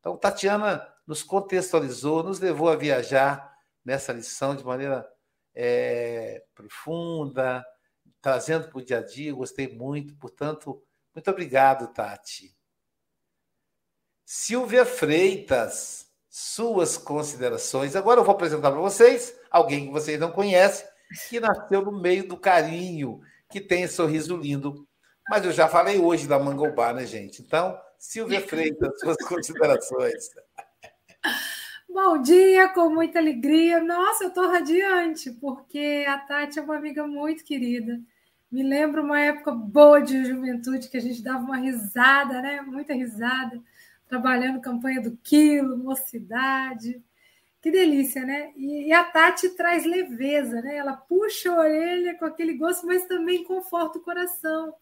[0.00, 5.08] Então, Tatiana nos contextualizou, nos levou a viajar nessa lição de maneira
[5.54, 7.64] é, profunda,
[8.20, 9.34] trazendo para o dia a dia.
[9.34, 10.82] Gostei muito, portanto,
[11.14, 12.54] muito obrigado, Tati.
[14.24, 17.94] Silvia Freitas, suas considerações.
[17.94, 20.86] Agora eu vou apresentar para vocês alguém que vocês não conhecem,
[21.28, 24.88] que nasceu no meio do carinho, que tem esse sorriso lindo.
[25.28, 27.42] Mas eu já falei hoje da Mangobá, né, gente?
[27.42, 30.30] Então, Silvia Freitas, suas considerações.
[31.88, 33.84] Bom dia, com muita alegria.
[33.84, 38.00] Nossa, eu estou radiante, porque a Tati é uma amiga muito querida.
[38.52, 42.60] Me lembro uma época boa de juventude que a gente dava uma risada, né?
[42.60, 43.58] Muita risada,
[44.06, 47.02] trabalhando campanha do quilo, mocidade.
[47.62, 48.52] Que delícia, né?
[48.54, 50.76] E, e a Tati traz leveza, né?
[50.76, 54.74] Ela puxa a orelha com aquele gosto, mas também conforta o coração.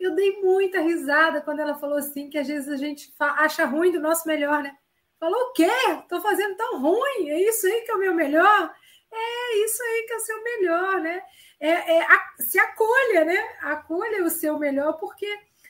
[0.00, 3.92] Eu dei muita risada quando ela falou assim, que às vezes a gente acha ruim
[3.92, 4.74] do nosso melhor, né?
[5.20, 5.70] Falou o quê?
[6.00, 7.28] Estou fazendo tão ruim?
[7.28, 8.74] É isso aí que é o meu melhor?
[9.12, 11.22] É isso aí que é o seu melhor, né?
[11.60, 13.38] É, é a, se acolha, né?
[13.60, 15.26] Acolha o seu melhor, porque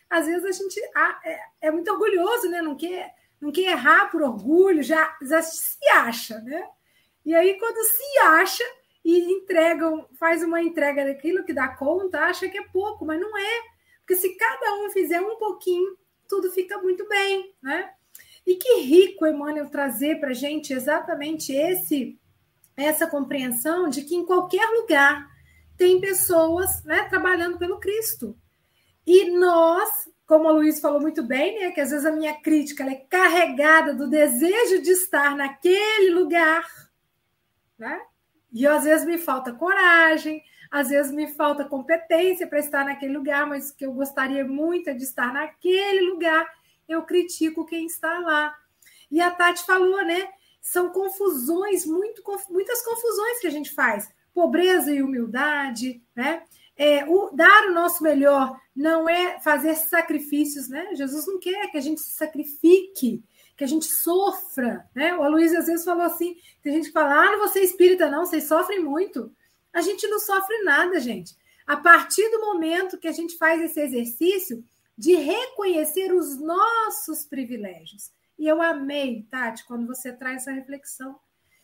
[0.08, 0.80] às vezes a gente
[1.24, 2.62] é, é, muito orgulhoso, né?
[2.62, 6.68] Não quer, não quer errar por orgulho, já, já se acha, né?
[7.24, 8.64] E aí, quando se acha
[9.04, 13.36] e entregam, faz uma entrega daquilo que dá conta, acha que é pouco, mas não
[13.36, 13.62] é.
[14.00, 15.96] Porque se cada um fizer um pouquinho,
[16.28, 17.92] tudo fica muito bem, né?
[18.46, 22.18] E que rico, Emmanuel, trazer para a gente exatamente esse
[22.84, 25.28] essa compreensão de que em qualquer lugar
[25.76, 28.36] tem pessoas né, trabalhando pelo Cristo.
[29.06, 29.88] E nós,
[30.26, 33.94] como a Luiz falou muito bem, né, que às vezes a minha crítica é carregada
[33.94, 36.64] do desejo de estar naquele lugar,
[37.78, 38.00] né?
[38.52, 43.46] E às vezes me falta coragem, às vezes me falta competência para estar naquele lugar,
[43.46, 46.46] mas que eu gostaria muito é de estar naquele lugar
[46.88, 48.54] eu critico quem está lá.
[49.10, 50.28] E a Tati falou, né?
[50.62, 54.08] São confusões, muito, muitas confusões que a gente faz.
[54.32, 56.44] Pobreza e humildade, né?
[56.74, 60.94] É, o, dar o nosso melhor não é fazer sacrifícios, né?
[60.94, 63.22] Jesus não quer que a gente se sacrifique,
[63.56, 65.14] que a gente sofra, né?
[65.14, 68.08] O Aloysio às vezes falou assim, tem gente que fala, ah, não vou ser espírita
[68.08, 69.30] não, vocês sofrem muito.
[69.72, 71.36] A gente não sofre nada, gente.
[71.66, 74.64] A partir do momento que a gente faz esse exercício,
[74.96, 78.10] de reconhecer os nossos privilégios.
[78.42, 81.16] E eu amei, Tati, quando você traz essa reflexão.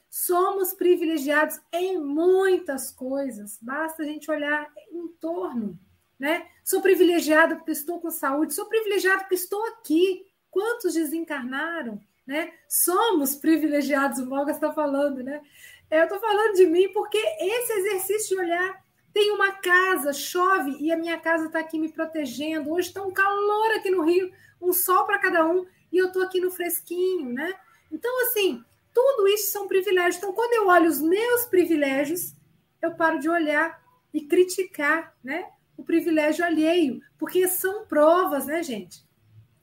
[0.09, 5.77] Somos privilegiados em muitas coisas, basta a gente olhar em torno.
[6.17, 6.47] Né?
[6.63, 10.25] Sou privilegiado porque estou com saúde, sou privilegiado porque estou aqui.
[10.53, 12.01] Quantos desencarnaram?
[12.25, 12.53] Né?
[12.69, 15.43] Somos privilegiados, o Moga está falando, né?
[15.91, 20.93] Eu estou falando de mim porque esse exercício de olhar tem uma casa, chove e
[20.93, 22.71] a minha casa está aqui me protegendo.
[22.71, 26.23] Hoje está um calor aqui no Rio, um sol para cada um, e eu estou
[26.23, 27.55] aqui no fresquinho, né?
[27.91, 28.63] Então, assim,
[28.95, 30.17] tudo isso são privilégios.
[30.17, 32.35] Então, quando eu olho os meus privilégios,
[32.83, 33.83] eu paro de olhar
[34.13, 35.49] e criticar, né?
[35.77, 39.07] O privilégio alheio, porque são provas, né, gente?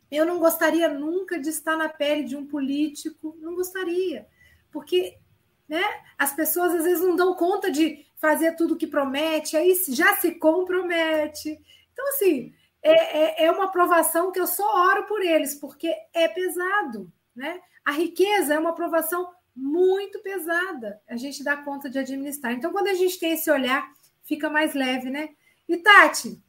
[0.10, 4.28] Eu não gostaria nunca de estar na pele de um político, não gostaria,
[4.72, 5.18] porque
[5.68, 5.84] né,
[6.18, 10.32] as pessoas às vezes não dão conta de fazer tudo que promete, aí já se
[10.36, 11.60] compromete.
[11.92, 12.54] Então, assim,
[12.86, 17.60] é, é, é uma aprovação que eu só oro por eles, porque é pesado, né?
[17.84, 22.54] A riqueza é uma aprovação muito pesada, a gente dá conta de administrar.
[22.54, 23.90] Então, quando a gente tem esse olhar,
[24.24, 25.30] fica mais leve, né?
[25.68, 26.40] E Tati,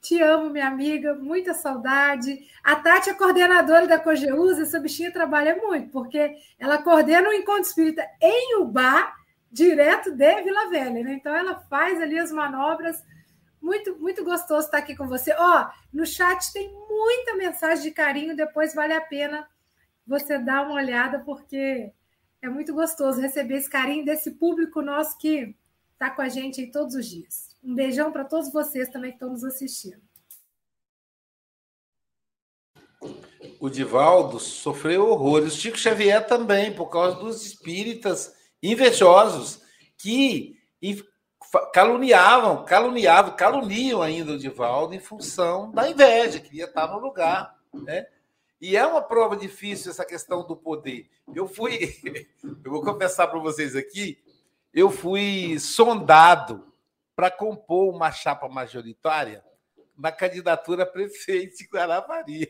[0.00, 2.40] te amo, minha amiga, muita saudade.
[2.62, 7.62] A Tati é coordenadora da Cogeusa, essa bichinha trabalha muito, porque ela coordena o encontro
[7.62, 9.14] espírita em Ubá
[9.50, 11.14] direto de Vila Velha, né?
[11.14, 13.00] Então ela faz ali as manobras.
[13.64, 15.34] Muito, muito gostoso estar aqui com você.
[15.38, 19.48] Ó, no chat tem muita mensagem de carinho, depois vale a pena
[20.06, 21.90] você dar uma olhada, porque
[22.42, 25.56] é muito gostoso receber esse carinho desse público nosso que
[25.94, 27.56] está com a gente aí todos os dias.
[27.64, 30.02] Um beijão para todos vocês também que estão nos assistindo.
[33.58, 35.56] O Divaldo sofreu horrores.
[35.56, 39.62] Chico Xavier também, por causa dos espíritas invejosos
[39.96, 40.58] que
[41.72, 48.06] caluniavam, caluniavam, caluniam ainda o Divaldo em função da inveja, queria estar no lugar, né?
[48.60, 51.10] E é uma prova difícil essa questão do poder.
[51.34, 51.94] Eu fui,
[52.64, 54.22] eu vou confessar para vocês aqui,
[54.72, 56.72] eu fui sondado
[57.14, 59.44] para compor uma chapa majoritária
[59.96, 62.48] na candidatura a prefeito de Guaravaria.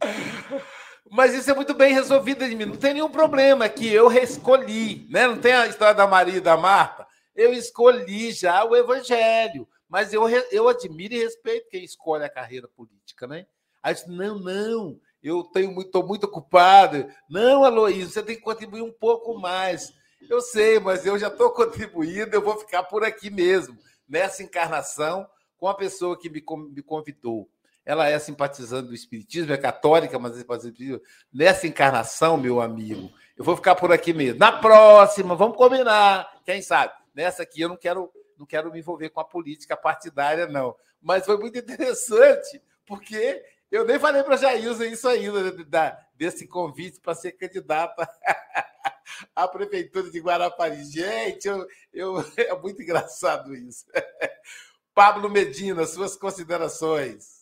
[1.10, 2.64] Mas isso é muito bem resolvido mim.
[2.66, 5.26] Não tem nenhum problema é que eu escolhi, né?
[5.26, 7.06] Não tem a história da Maria e da Marta.
[7.34, 9.66] Eu escolhi já o evangelho.
[9.88, 13.46] Mas eu, eu admiro e respeito quem escolhe a carreira política, né?
[13.82, 17.08] Aí disse, não, não, eu tenho muito, estou muito ocupado.
[17.28, 19.92] Não, Aloysio, você tem que contribuir um pouco mais.
[20.28, 25.26] Eu sei, mas eu já estou contribuindo, eu vou ficar por aqui mesmo, nessa encarnação,
[25.56, 27.48] com a pessoa que me, me convidou
[27.88, 31.02] ela é simpatizante do Espiritismo, é católica, mas é simpatizante.
[31.32, 34.38] Nessa encarnação, meu amigo, eu vou ficar por aqui mesmo.
[34.38, 36.92] Na próxima, vamos combinar, quem sabe?
[37.14, 40.76] Nessa aqui eu não quero, não quero me envolver com a política partidária, não.
[41.00, 45.98] Mas foi muito interessante, porque Eu nem falei para a Jailza isso ainda, né, da,
[46.14, 48.06] desse convite para ser candidata
[49.34, 50.84] à Prefeitura de Guarapari.
[50.84, 53.86] Gente, eu, eu, é muito engraçado isso.
[54.94, 57.37] Pablo Medina, suas considerações.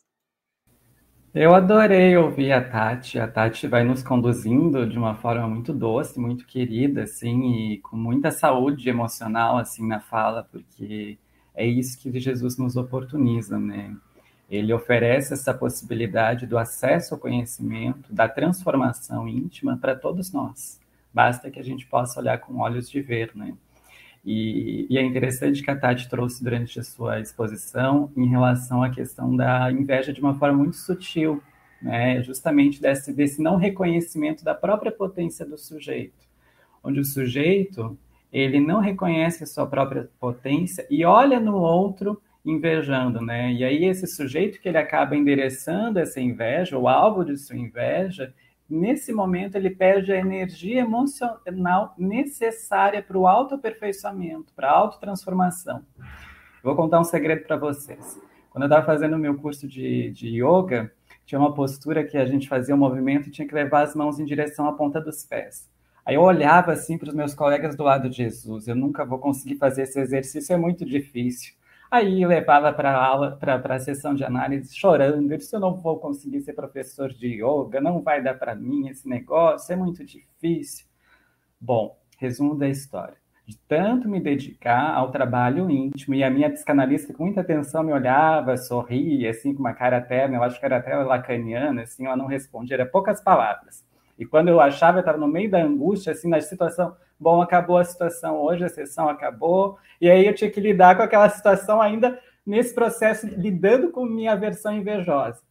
[1.35, 3.19] Eu adorei ouvir a Tati.
[3.19, 7.97] A Tati vai nos conduzindo de uma forma muito doce, muito querida, assim, e com
[7.97, 11.19] muita saúde emocional, assim, na fala, porque
[11.55, 13.95] é isso que Jesus nos oportuniza, né?
[14.49, 20.81] Ele oferece essa possibilidade do acesso ao conhecimento, da transformação íntima para todos nós.
[21.13, 23.55] Basta que a gente possa olhar com olhos de ver, né?
[24.27, 28.91] E, e, é interessante que a Tati trouxe durante a sua exposição em relação à
[28.91, 31.41] questão da inveja de uma forma muito sutil,
[31.81, 32.21] né?
[32.25, 36.27] justamente desse, desse não reconhecimento da própria potência do sujeito,
[36.83, 37.97] onde o sujeito
[38.33, 43.53] ele não reconhece a sua própria potência e olha no outro invejando, né?
[43.53, 48.35] E aí esse sujeito que ele acaba endereçando essa inveja, o alvo de sua inveja,
[48.69, 55.83] nesse momento ele perde a energia emocional necessária para o autoaperfeiçoamento, para a autotransformação.
[56.63, 58.21] Vou contar um segredo para vocês.
[58.51, 60.91] Quando eu estava fazendo o meu curso de, de yoga,
[61.25, 64.19] tinha uma postura que a gente fazia um movimento e tinha que levar as mãos
[64.19, 65.69] em direção à ponta dos pés.
[66.05, 69.19] Aí eu olhava assim para os meus colegas do lado de Jesus, eu nunca vou
[69.19, 71.53] conseguir fazer esse exercício, é muito difícil.
[71.91, 75.31] Aí levava para a aula, para a sessão de análise, chorando.
[75.31, 78.89] Eu disse: Eu não vou conseguir ser professor de yoga, não vai dar para mim
[78.89, 80.87] esse negócio, é muito difícil.
[81.61, 83.17] Bom, resumo da história.
[83.47, 87.93] De tanto me dedicar ao trabalho íntimo, e a minha psicanalista, com muita atenção, me
[87.93, 92.17] olhava, sorria, assim, com uma cara terna, eu acho que era até lacaniana, assim, ela
[92.17, 93.85] não respondia, era poucas palavras.
[94.19, 97.79] E quando eu achava, eu estava no meio da angústia, assim, na situação, bom, acabou
[97.79, 101.81] a situação hoje, a sessão acabou, e aí eu tinha que lidar com aquela situação
[101.81, 105.43] ainda nesse processo, lidando com minha versão invejosa.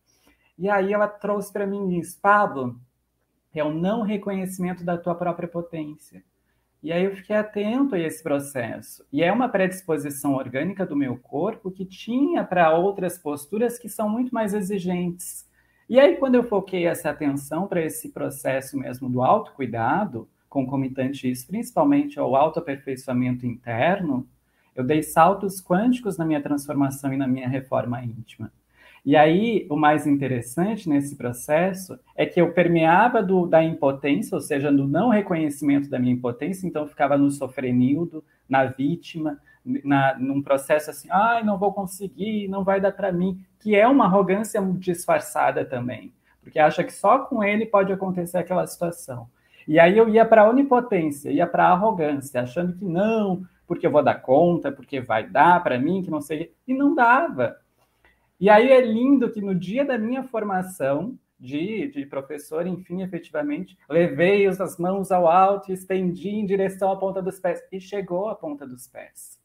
[0.58, 2.80] E aí ela trouxe para mim isso, Pablo,
[3.54, 6.24] é o não reconhecimento da tua própria potência.
[6.82, 9.04] E aí eu fiquei atento a esse processo.
[9.12, 14.08] E é uma predisposição orgânica do meu corpo que tinha para outras posturas que são
[14.08, 15.50] muito mais exigentes.
[15.90, 21.46] E aí, quando eu foquei essa atenção para esse processo mesmo do autocuidado, concomitante isso,
[21.48, 24.26] principalmente ao autoaperfeiçoamento interno,
[24.74, 28.50] eu dei saltos quânticos na minha transformação e na minha reforma íntima.
[29.06, 34.42] E aí, o mais interessante nesse processo é que eu permeava do, da impotência, ou
[34.42, 39.38] seja, do não reconhecimento da minha impotência, então ficava no sofrenildo, na vítima,
[39.84, 43.86] na, num processo assim, ai, não vou conseguir, não vai dar para mim, que é
[43.86, 49.28] uma arrogância disfarçada também, porque acha que só com ele pode acontecer aquela situação.
[49.68, 53.88] E aí eu ia para a onipotência, ia para a arrogância, achando que não, porque
[53.88, 57.58] eu vou dar conta, porque vai dar para mim, que não sei, e não dava.
[58.40, 63.78] E aí é lindo que no dia da minha formação de, de professor, enfim, efetivamente,
[63.90, 68.36] levei as mãos ao alto estendi em direção à ponta dos pés, e chegou à
[68.36, 69.40] ponta dos pés.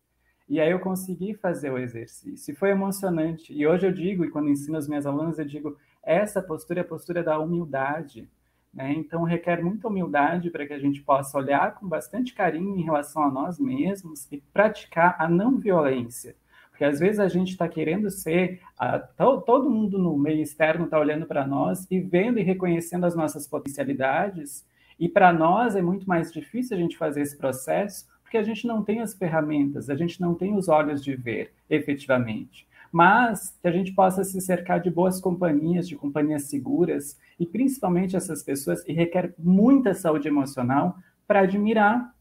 [0.48, 2.50] E aí eu consegui fazer o exercício.
[2.50, 3.52] E foi emocionante.
[3.52, 6.82] E hoje eu digo, e quando ensino as minhas alunas, eu digo, essa postura é
[6.82, 8.28] a postura da humildade.
[8.72, 8.92] Né?
[8.92, 13.22] Então requer muita humildade para que a gente possa olhar com bastante carinho em relação
[13.22, 16.36] a nós mesmos e praticar a não violência.
[16.70, 20.84] Porque às vezes a gente está querendo ser, a, to, todo mundo no meio externo
[20.84, 24.66] está olhando para nós e vendo e reconhecendo as nossas potencialidades,
[24.98, 28.64] e para nós é muito mais difícil a gente fazer esse processo porque a gente
[28.64, 32.64] não tem as ferramentas, a gente não tem os olhos de ver efetivamente.
[32.92, 38.16] Mas que a gente possa se cercar de boas companhias, de companhias seguras, e principalmente
[38.16, 42.12] essas pessoas, e requer muita saúde emocional para admirar.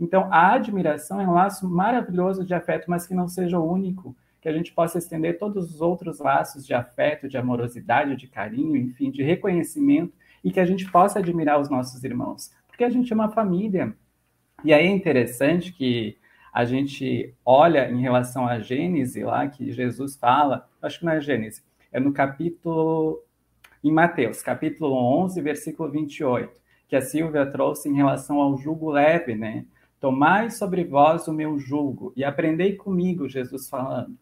[0.00, 4.16] Então, a admiração é um laço maravilhoso de afeto, mas que não seja o único,
[4.40, 8.76] que a gente possa estender todos os outros laços de afeto, de amorosidade, de carinho,
[8.76, 10.12] enfim, de reconhecimento,
[10.42, 13.94] e que a gente possa admirar os nossos irmãos, porque a gente é uma família,
[14.62, 16.16] e aí é interessante que
[16.54, 21.20] a gente olha em relação à Gênese lá, que Jesus fala, acho que não é
[21.20, 23.20] Gênese, é no capítulo,
[23.82, 24.94] em Mateus, capítulo
[25.24, 29.66] 11, versículo 28, que a Silvia trouxe em relação ao jugo leve, né?
[29.98, 34.16] Tomai sobre vós o meu jugo e aprendei comigo, Jesus falando,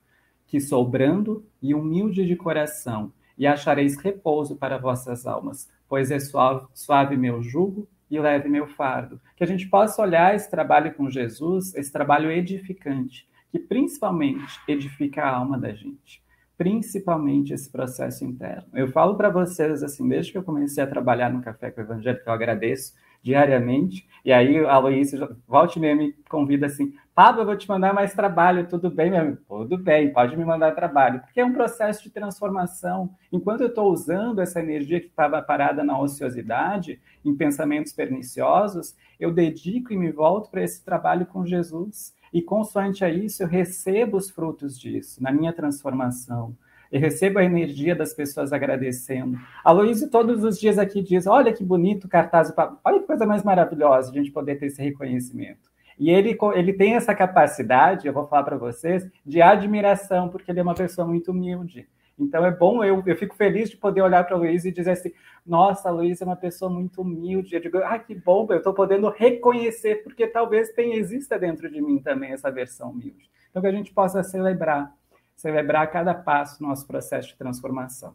[0.46, 6.18] que sou brando e humilde de coração, e achareis repouso para vossas almas, pois é
[6.18, 9.18] suave, suave meu jugo e leve meu fardo.
[9.34, 15.22] Que a gente possa olhar esse trabalho com Jesus, esse trabalho edificante, que principalmente edifica
[15.22, 16.22] a alma da gente,
[16.58, 18.68] principalmente esse processo interno.
[18.74, 21.84] Eu falo para vocês assim, desde que eu comecei a trabalhar no Café com o
[21.84, 22.92] Evangelho, que eu agradeço
[23.22, 24.08] diariamente.
[24.24, 28.14] E aí a Luísa, volte e me convida assim, Pablo, eu vou te mandar mais
[28.14, 29.38] trabalho, tudo bem, meu amigo?
[29.46, 33.14] Tudo bem, pode me mandar trabalho, porque é um processo de transformação.
[33.30, 39.30] Enquanto eu estou usando essa energia que estava parada na ociosidade, em pensamentos perniciosos, eu
[39.30, 42.14] dedico e me volto para esse trabalho com Jesus.
[42.32, 46.56] E consoante a isso, eu recebo os frutos disso, na minha transformação.
[46.92, 49.38] Eu recebo a energia das pessoas agradecendo.
[49.64, 52.52] A Luísa todos os dias aqui diz: Olha que bonito o cartaz.
[52.84, 55.72] Olha que coisa mais maravilhosa a gente poder ter esse reconhecimento.
[55.98, 60.60] E ele, ele tem essa capacidade, eu vou falar para vocês, de admiração, porque ele
[60.60, 61.88] é uma pessoa muito humilde.
[62.18, 64.90] Então é bom, eu, eu fico feliz de poder olhar para a Luísa e dizer
[64.90, 65.12] assim:
[65.46, 67.54] nossa, a Luísa é uma pessoa muito humilde.
[67.54, 71.80] Eu digo, ah, que bom, eu estou podendo reconhecer, porque talvez tenha, exista dentro de
[71.80, 73.30] mim também essa versão humilde.
[73.50, 74.94] Então que a gente possa celebrar,
[75.36, 78.14] celebrar cada passo nosso processo de transformação.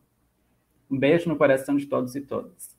[0.89, 2.75] Um beijo no coração de todos e todas.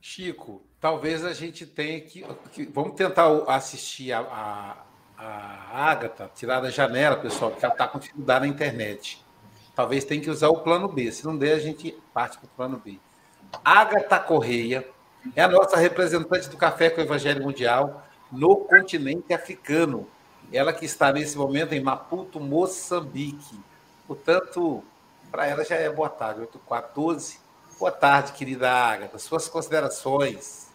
[0.00, 2.24] Chico, talvez a gente tenha que.
[2.52, 4.84] que vamos tentar assistir a, a,
[5.18, 9.24] a Agatha, tirar da janela, pessoal, porque ela está com dificuldade na internet.
[9.74, 11.10] Talvez tenha que usar o plano B.
[11.10, 12.98] Se não der, a gente parte para o plano B.
[13.64, 14.88] Agatha Correia
[15.34, 20.08] é a nossa representante do Café com o Evangelho Mundial no continente africano.
[20.52, 23.60] Ela que está nesse momento em Maputo, Moçambique.
[24.06, 24.82] Portanto,
[25.30, 27.38] para ela já é boa tarde, 8h14.
[27.78, 29.18] Boa tarde, querida Agatha.
[29.18, 30.66] Suas considerações.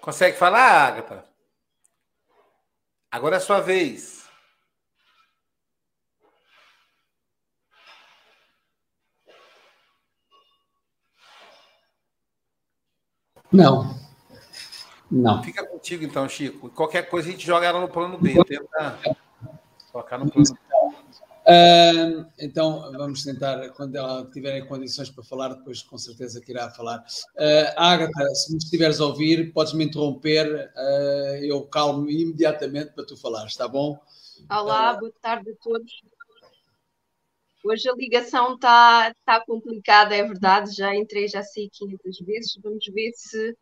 [0.00, 1.33] Consegue falar, Agatha?
[3.14, 4.28] Agora é a sua vez.
[13.52, 13.96] Não.
[15.08, 15.44] Não.
[15.44, 16.68] Fica contigo então, Chico.
[16.70, 18.34] Qualquer coisa a gente joga ela no plano B.
[18.46, 18.98] Tenta
[19.92, 20.63] colocar no plano B.
[21.46, 26.52] Uh, então, vamos tentar, quando ela tiver em condições para falar, depois com certeza que
[26.52, 27.04] irá falar.
[27.36, 33.04] Uh, Agatha, se me estiveres a ouvir, podes me interromper, uh, eu calmo imediatamente para
[33.04, 34.00] tu falares, está bom?
[34.50, 36.02] Olá, boa tarde a todos.
[37.62, 42.58] Hoje a ligação está tá complicada, é verdade, já entrei, já sei 500 vezes.
[42.62, 43.56] Vamos ver se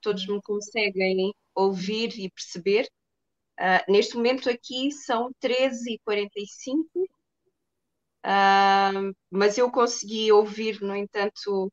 [0.00, 2.88] todos me conseguem ouvir e perceber.
[3.60, 7.06] Uh, neste momento aqui são 13h45,
[8.26, 11.72] uh, mas eu consegui ouvir, no entanto,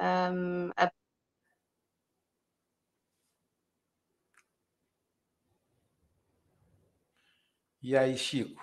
[0.00, 0.90] um, a
[7.82, 8.60] E aí, Chico?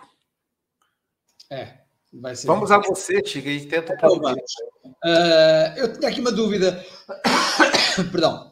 [1.50, 1.80] É,
[2.14, 2.46] vai ser.
[2.46, 4.30] Vamos a você, Chico, gente tenta um pouco.
[4.30, 6.86] Uh, eu tenho aqui uma dúvida.
[8.12, 8.47] Perdão.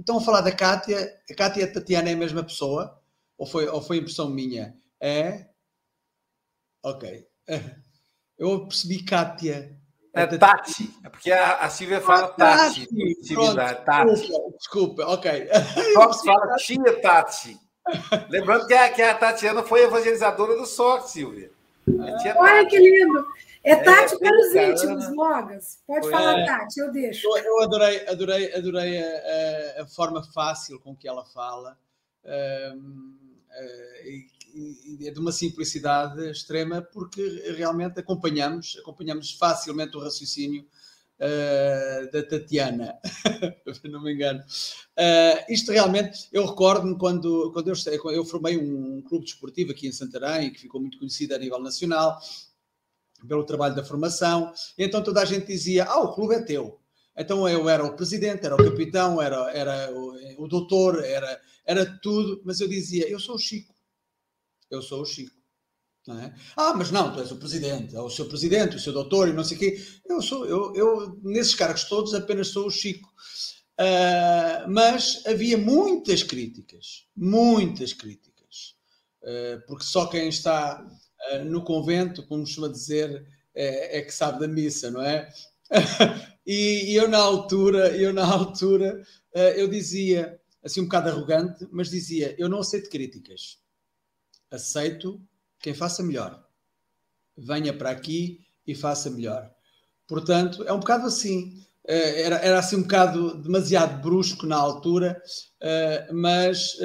[0.00, 1.14] Estão a falar da Kátia.
[1.30, 2.98] A Kátia e a Tatiana é a mesma pessoa?
[3.36, 4.74] Ou foi, ou foi impressão minha?
[4.98, 5.46] É?
[6.82, 7.26] Ok.
[8.38, 9.78] Eu percebi Kátia.
[10.12, 12.80] É Tati, é porque a, a Silvia fala ah, Tati.
[12.80, 13.34] Tati.
[13.34, 14.12] Pronto, Tati.
[14.12, 15.48] Desculpa, desculpa, ok.
[15.94, 17.60] Só fala tia Tati.
[18.28, 21.52] Lembrando que a, que a Tatiana foi evangelizadora do SOC, Silvia.
[22.36, 23.24] Olha que lindo!
[23.62, 25.78] É Tati é, para os íntimos, Mogas.
[25.86, 27.28] Pode foi, falar, é, Tati, eu deixo.
[27.36, 31.78] Eu, adorei, adorei, adorei a, a, forma fácil com que ela fala.
[32.24, 33.16] Um,
[33.50, 34.26] uh, e,
[35.00, 37.22] e, é de uma simplicidade extrema, porque
[37.56, 40.66] realmente acompanhamos, acompanhamos facilmente o raciocínio
[41.20, 42.98] uh, da Tatiana,
[43.84, 44.40] não me engano.
[44.40, 49.92] Uh, isto realmente, eu recordo-me quando, quando eu, eu formei um clube desportivo aqui em
[49.92, 52.18] Santarém, que ficou muito conhecido a nível nacional,
[53.26, 56.80] pelo trabalho da formação, então toda a gente dizia: Ah, o clube é teu.
[57.16, 61.98] Então eu era o presidente, era o capitão, era, era o, o doutor, era, era
[62.00, 63.74] tudo, mas eu dizia: Eu sou o Chico.
[64.70, 65.40] Eu sou o Chico.
[66.08, 66.32] É?
[66.56, 69.32] Ah, mas não, tu és o presidente, é o seu presidente, o seu doutor e
[69.32, 69.86] não sei o quê.
[70.08, 73.08] Eu sou, eu, eu nesses cargos todos apenas sou o Chico.
[73.78, 78.74] Uh, mas havia muitas críticas, muitas críticas,
[79.22, 80.86] uh, porque só quem está
[81.32, 85.30] uh, no convento, como costuma dizer, é, é, que sabe da missa, não é?
[86.46, 89.02] e, eu na altura, eu na altura,
[89.56, 93.58] eu dizia, assim um bocado arrogante, mas dizia, eu não aceito críticas,
[94.50, 95.20] aceito
[95.60, 96.44] quem faça melhor.
[97.36, 99.50] Venha para aqui e faça melhor.
[100.06, 101.64] Portanto, é um bocado assim.
[101.86, 105.22] Eh, era, era assim um bocado demasiado brusco na altura,
[106.12, 106.76] mas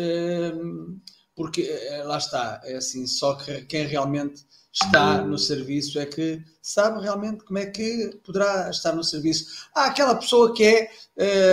[1.36, 1.70] porque
[2.06, 7.46] lá está, é assim, só que quem realmente está no serviço é que sabe realmente
[7.46, 9.68] como é que poderá estar no serviço.
[9.74, 10.92] Há aquela pessoa que é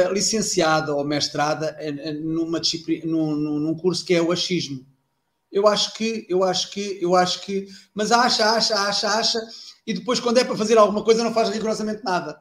[0.09, 1.77] uh, licenciada ou mestrada
[2.21, 2.61] numa
[3.05, 4.85] num, num curso que é o achismo.
[5.51, 9.41] Eu acho que, eu acho que, eu acho que, mas acha, acha, acha, acha,
[9.87, 12.41] e depois quando é para fazer alguma coisa não faz rigorosamente nada.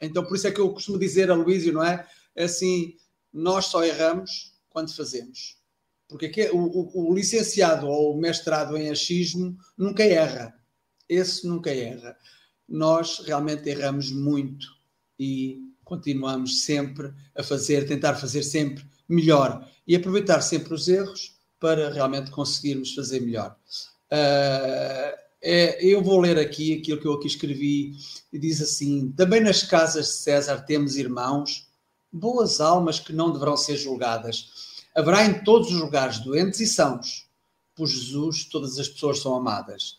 [0.00, 2.06] Então por isso é que eu costumo dizer a Luísio, não é?
[2.34, 2.96] É assim,
[3.32, 5.63] nós só erramos quando fazemos.
[6.14, 10.54] Porque aqui, o, o, o, licenciado ou o mestrado em achismo nunca erra.
[11.08, 12.16] Esse nunca erra.
[12.68, 14.64] Nós realmente erramos muito
[15.18, 21.90] e continuamos sempre a fazer, tentar fazer sempre melhor e aproveitar sempre os erros para
[21.90, 23.56] realmente conseguirmos fazer melhor.
[24.06, 27.96] Uh, é, eu vou ler aqui aquilo que eu aqui escrevi
[28.32, 31.66] e diz assim: também nas casas de César temos irmãos,
[32.12, 37.26] boas almas que não deverão ser julgadas Haverá em todos os lugares doentes e sãos.
[37.74, 39.98] Por Jesus, todas as pessoas são amadas.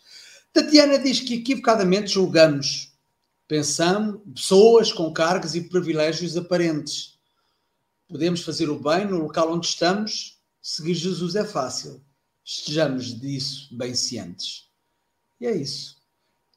[0.54, 2.94] Tatiana diz que equivocadamente julgamos,
[3.46, 7.20] pensamos, pessoas com cargos e privilégios aparentes.
[8.08, 12.02] Podemos fazer o bem no local onde estamos, seguir Jesus é fácil.
[12.46, 14.70] Estejamos disso bem cientes.
[15.42, 15.98] E é isso.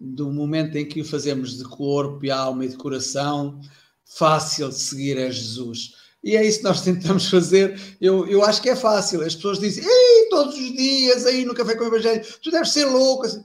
[0.00, 3.60] Do momento em que o fazemos de corpo e alma e de coração,
[4.04, 7.78] fácil de seguir é Jesus e é isso que nós tentamos fazer.
[8.00, 9.22] Eu, eu acho que é fácil.
[9.22, 12.72] As pessoas dizem, Ei, todos os dias aí no Café com o Evangelho, tu deves
[12.72, 13.26] ser louco.
[13.26, 13.44] Assim.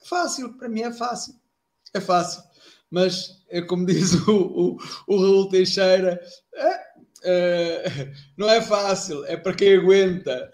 [0.00, 1.34] É fácil, para mim é fácil.
[1.94, 2.42] É fácil.
[2.90, 6.20] Mas é como diz o, o, o Raul Teixeira,
[6.54, 6.80] é,
[7.22, 10.50] é, não é fácil, é para quem aguenta.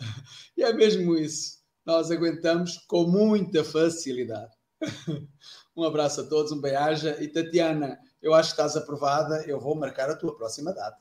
[0.56, 1.56] E é mesmo isso.
[1.84, 4.52] Nós aguentamos com muita facilidade.
[5.76, 7.06] Um abraço a todos, um beijo.
[7.20, 9.44] E Tatiana, eu acho que estás aprovada.
[9.46, 10.96] Eu vou marcar a tua próxima data.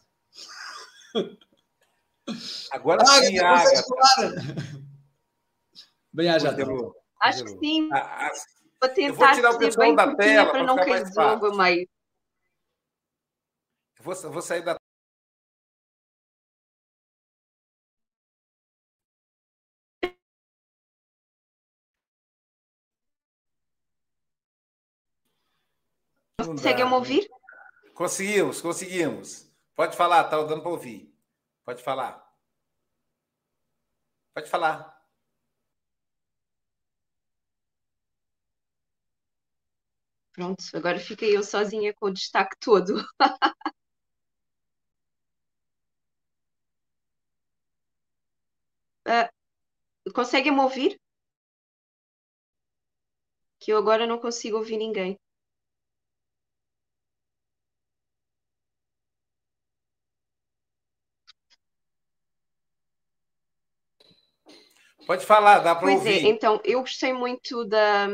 [2.72, 3.84] Agora ah, sim, Agatha.
[6.12, 6.36] Bem, a
[7.22, 7.90] Acho que sim.
[7.92, 8.32] Ah, ah,
[8.82, 11.86] vou tentar vou tirar o pessoal da tela para não cair jogo mais.
[14.00, 14.76] Vou, vou sair da
[26.38, 27.30] Conseguem me ouvir?
[27.94, 29.45] Conseguimos, conseguimos.
[29.76, 31.14] Pode falar, tá dando para ouvir.
[31.64, 32.26] Pode falar.
[34.34, 34.96] Pode falar.
[40.34, 43.04] Pronto, agora fiquei eu sozinha com o destaque todo.
[49.08, 49.28] uh,
[50.14, 51.00] conseguem me ouvir?
[53.60, 55.20] Que eu agora não consigo ouvir ninguém.
[65.06, 66.04] Pode falar, dá para ouvir.
[66.04, 68.08] Pois é, então, eu gostei muito da,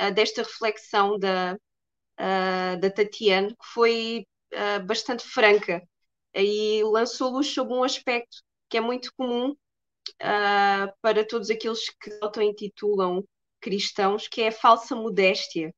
[0.00, 1.58] ah, desta reflexão da,
[2.18, 5.82] uh, da Tatiana, que foi uh, bastante franca
[6.34, 12.18] e lançou luz sobre um aspecto que é muito comum uh, para todos aqueles que
[12.22, 13.22] auto-intitulam
[13.60, 15.74] cristãos, que é a falsa modéstia.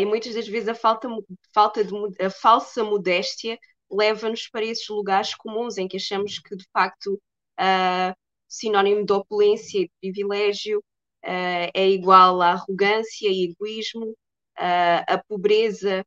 [0.00, 1.06] e muitas das vezes a, falta,
[1.52, 3.58] falta de, a falsa modéstia
[3.90, 7.20] leva-nos para esses lugares comuns em que achamos que de facto
[7.60, 8.16] uh,
[8.52, 10.78] sinónimo de opulência e privilégio,
[11.24, 16.04] uh, é igual à arrogância e egoísmo, uh, a pobreza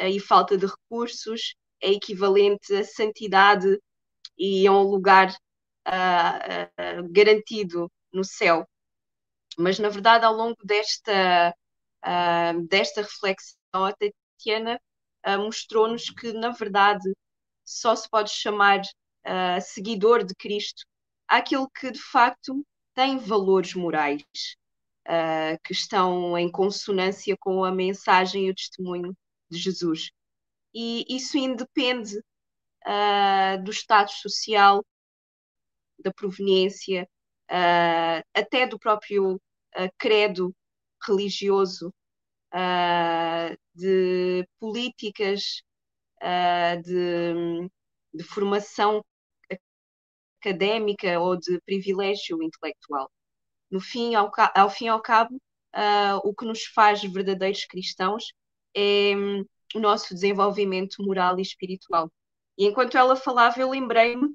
[0.00, 3.78] uh, e falta de recursos é equivalente a santidade
[4.36, 5.34] e a um lugar
[7.10, 8.66] garantido no céu.
[9.58, 11.54] Mas, na verdade, ao longo desta,
[12.66, 14.80] desta reflexão, a Tatiana
[15.38, 17.12] mostrou-nos que, na verdade,
[17.66, 18.80] só se pode chamar
[19.60, 20.84] seguidor de Cristo
[21.28, 22.64] àquilo que de facto
[22.94, 24.22] tem valores morais
[25.06, 29.16] uh, que estão em consonância com a mensagem e o testemunho
[29.50, 30.10] de Jesus.
[30.74, 34.84] E isso independe uh, do status social,
[35.98, 37.08] da proveniência,
[37.50, 39.40] uh, até do próprio
[39.98, 40.54] credo
[41.04, 41.92] religioso,
[43.74, 45.64] de políticas
[46.84, 47.68] de,
[48.14, 49.04] de formação
[50.44, 53.10] académica ou de privilégio intelectual.
[53.70, 55.36] No fim, ao, ao fim e ao cabo,
[55.74, 58.32] uh, o que nos faz verdadeiros cristãos
[58.74, 62.10] é um, o nosso desenvolvimento moral e espiritual.
[62.58, 64.34] E enquanto ela falava, eu lembrei-me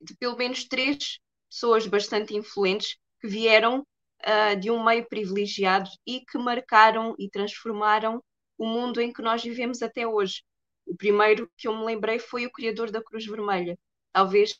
[0.00, 1.18] de pelo menos três
[1.48, 8.22] pessoas bastante influentes que vieram uh, de um meio privilegiado e que marcaram e transformaram
[8.58, 10.42] o mundo em que nós vivemos até hoje.
[10.86, 13.78] O primeiro que eu me lembrei foi o criador da Cruz Vermelha.
[14.12, 14.58] Talvez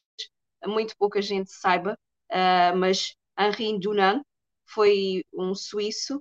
[0.67, 1.99] muito pouca gente saiba,
[2.31, 4.23] uh, mas Henri Dunant
[4.67, 6.19] foi um suíço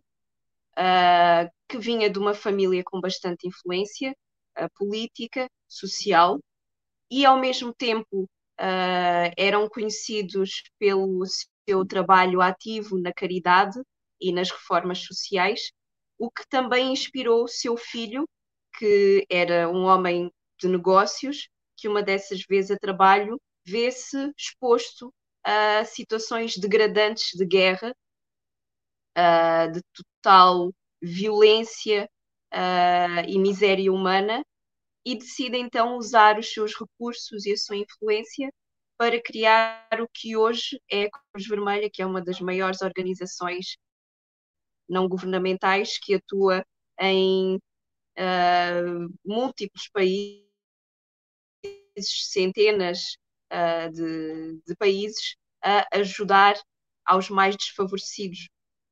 [0.78, 4.16] uh, que vinha de uma família com bastante influência
[4.60, 6.40] uh, política, social,
[7.10, 8.30] e ao mesmo tempo
[9.38, 11.24] eram conhecidos pelo
[11.70, 13.80] seu trabalho ativo na caridade
[14.20, 15.72] e nas reformas sociais,
[16.18, 18.28] o que também inspirou seu filho,
[18.80, 25.14] que era um homem de negócios, que uma dessas vezes a trabalho vê-se exposto
[25.44, 27.94] a situações degradantes de guerra,
[29.74, 32.10] de total violência
[33.28, 34.44] e miséria humana,
[35.06, 38.50] e decide então usar os seus recursos e a sua influência
[38.98, 43.78] para criar o que hoje é a Cruz Vermelha, que é uma das maiores organizações
[44.90, 46.66] não governamentais que atua
[47.00, 50.48] em uh, múltiplos países,
[52.32, 53.18] centenas
[53.52, 56.56] uh, de, de países, a ajudar
[57.06, 58.50] aos mais desfavorecidos.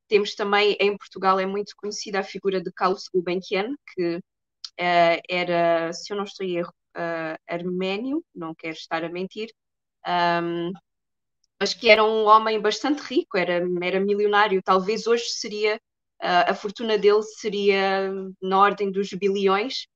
[0.07, 5.91] Temos também, em Portugal, é muito conhecida a figura de Carlos Gulbenkian, que uh, era,
[5.93, 9.49] se eu não estou em erro, uh, arménio, não quero estar a mentir,
[10.07, 10.71] um,
[11.59, 14.61] mas que era um homem bastante rico, era, era milionário.
[14.63, 15.77] Talvez hoje seria,
[16.21, 19.87] uh, a fortuna dele seria na ordem dos bilhões,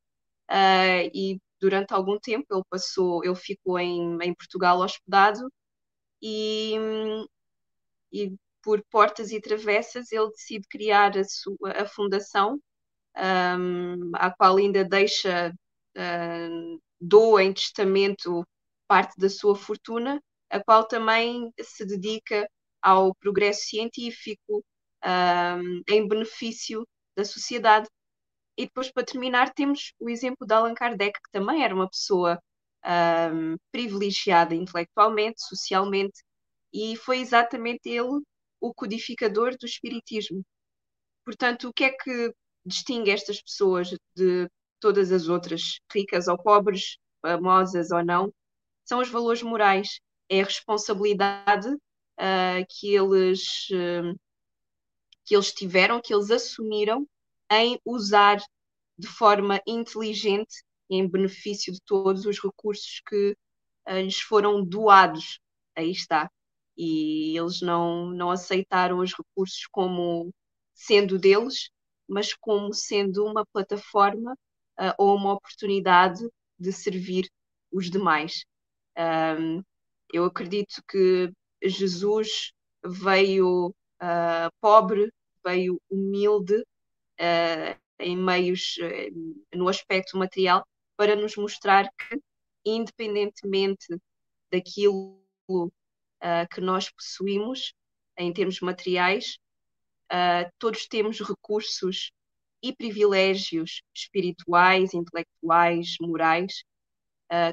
[1.13, 5.51] e durante algum tempo ele passou, ele ficou em, em Portugal hospedado
[6.21, 6.75] e,
[8.11, 12.59] e por portas e travessas ele decide criar a sua a fundação
[13.17, 15.53] um, a qual ainda deixa
[15.97, 18.45] uh, doa em testamento
[18.87, 22.49] parte da sua fortuna a qual também se dedica
[22.81, 24.63] ao progresso científico
[25.05, 27.87] um, em benefício da sociedade
[28.59, 32.37] e depois, para terminar, temos o exemplo de Allan Kardec, que também era uma pessoa
[33.33, 36.21] um, privilegiada intelectualmente, socialmente,
[36.73, 38.19] e foi exatamente ele
[38.59, 40.43] o codificador do espiritismo.
[41.23, 42.33] Portanto, o que é que
[42.65, 48.29] distingue estas pessoas de todas as outras, ricas ou pobres, famosas ou não?
[48.83, 54.19] São os valores morais, é a responsabilidade uh, que eles uh,
[55.23, 57.07] que eles tiveram, que eles assumiram
[57.51, 58.37] em usar
[58.97, 63.35] de forma inteligente em benefício de todos os recursos que
[63.87, 65.39] uh, lhes foram doados.
[65.75, 66.29] Aí está.
[66.77, 70.33] E eles não, não aceitaram os recursos como
[70.73, 71.69] sendo deles,
[72.07, 74.33] mas como sendo uma plataforma
[74.79, 76.27] uh, ou uma oportunidade
[76.57, 77.29] de servir
[77.71, 78.45] os demais.
[78.97, 79.63] Um,
[80.11, 81.31] eu acredito que
[81.63, 82.51] Jesus
[82.83, 83.69] veio
[84.01, 85.11] uh, pobre,
[85.45, 86.63] veio humilde,
[87.99, 90.65] em meios, uh, no aspecto material,
[90.95, 92.21] para nos mostrar que,
[92.65, 93.87] independentemente
[94.51, 97.73] daquilo uh, que nós possuímos,
[98.17, 99.37] em termos materiais,
[100.57, 102.11] todos temos recursos
[102.61, 106.65] e privilégios espirituais, intelectuais, morais,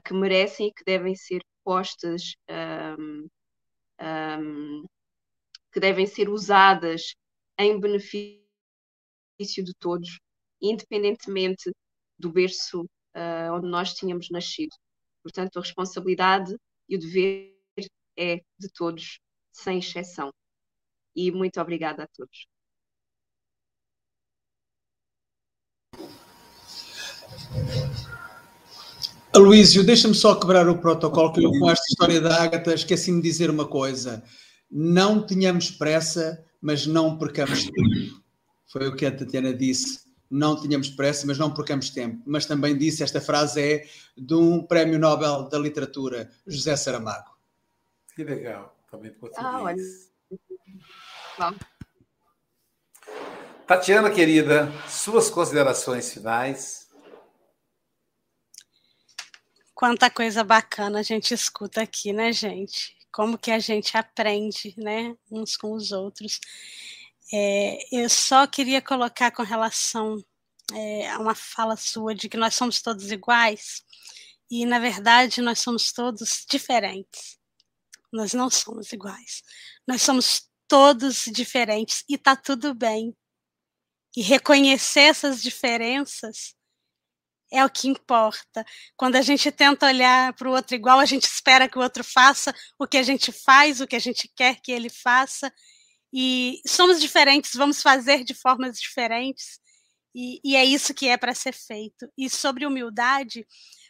[0.04, 2.34] que merecem e que devem ser postas,
[2.98, 3.28] um,
[4.00, 4.84] um,
[5.70, 7.14] que devem ser usadas
[7.58, 8.45] em benefício
[9.36, 10.18] benefício de todos,
[10.60, 11.70] independentemente
[12.18, 14.74] do berço uh, onde nós tínhamos nascido.
[15.22, 16.56] Portanto, a responsabilidade
[16.88, 17.54] e o dever
[18.18, 19.18] é de todos,
[19.52, 20.30] sem exceção.
[21.14, 22.46] E muito obrigada a todos.
[29.34, 33.28] Aloísio, deixa-me só quebrar o protocolo, que eu com esta história da Ágata esqueci-me de
[33.28, 34.24] dizer uma coisa.
[34.70, 38.25] Não tenhamos pressa, mas não percamos tempo.
[38.66, 40.06] Foi o que a Tatiana disse.
[40.30, 42.20] Não tínhamos pressa, mas não percamos tempo.
[42.26, 47.36] Mas também disse, esta frase é de um prémio Nobel da Literatura, José Saramago.
[48.14, 49.46] Que legal, também português.
[49.46, 49.82] Ah, olha.
[51.38, 51.54] Bom.
[53.66, 56.88] Tatiana, querida, suas considerações finais.
[59.74, 62.96] Quanta coisa bacana a gente escuta aqui, né, gente?
[63.12, 66.40] Como que a gente aprende, né, uns com os outros.
[67.32, 70.16] É, eu só queria colocar com relação
[70.72, 73.82] é, a uma fala sua de que nós somos todos iguais,
[74.50, 77.38] e na verdade nós somos todos diferentes.
[78.12, 79.42] Nós não somos iguais.
[79.86, 83.14] Nós somos todos diferentes e tá tudo bem.
[84.16, 86.54] E reconhecer essas diferenças
[87.50, 88.64] é o que importa.
[88.96, 92.02] Quando a gente tenta olhar para o outro igual, a gente espera que o outro
[92.02, 95.52] faça o que a gente faz, o que a gente quer que ele faça,
[96.16, 99.60] e somos diferentes, vamos fazer de formas diferentes,
[100.14, 102.02] e, e é isso que é para ser feito.
[102.16, 103.46] E sobre humildade,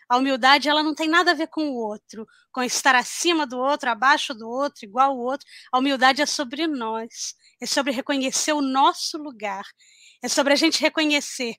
[0.09, 3.59] A humildade ela não tem nada a ver com o outro, com estar acima do
[3.59, 5.47] outro, abaixo do outro, igual ao outro.
[5.73, 9.65] A humildade é sobre nós, é sobre reconhecer o nosso lugar,
[10.23, 11.57] é sobre a gente reconhecer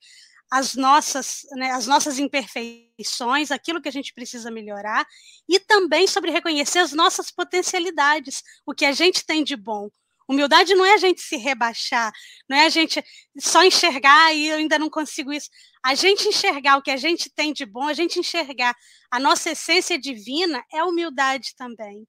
[0.49, 5.05] as nossas, né, as nossas imperfeições, aquilo que a gente precisa melhorar,
[5.47, 9.89] e também sobre reconhecer as nossas potencialidades, o que a gente tem de bom,
[10.27, 12.11] Humildade não é a gente se rebaixar,
[12.49, 13.01] não é a gente
[13.39, 15.49] só enxergar e eu ainda não consigo isso.
[15.83, 18.75] A gente enxergar o que a gente tem de bom, a gente enxergar
[19.09, 22.05] a nossa essência divina é humildade também.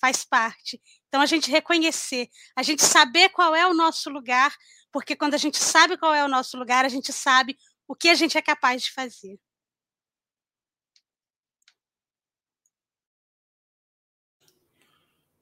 [0.00, 0.80] Faz parte.
[1.08, 4.52] Então a gente reconhecer, a gente saber qual é o nosso lugar,
[4.90, 7.56] porque quando a gente sabe qual é o nosso lugar, a gente sabe
[7.86, 9.38] o que a gente é capaz de fazer.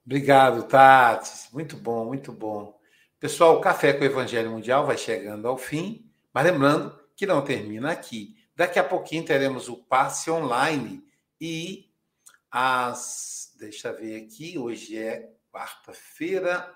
[0.08, 1.52] Obrigado, Tati.
[1.52, 2.80] Muito bom, muito bom.
[3.20, 7.44] Pessoal, o Café com o Evangelho Mundial vai chegando ao fim, mas lembrando que não
[7.44, 8.34] termina aqui.
[8.56, 11.04] Daqui a pouquinho teremos o passe online
[11.38, 11.92] e
[12.50, 13.54] as.
[13.58, 16.74] Deixa eu ver aqui, hoje é quarta-feira.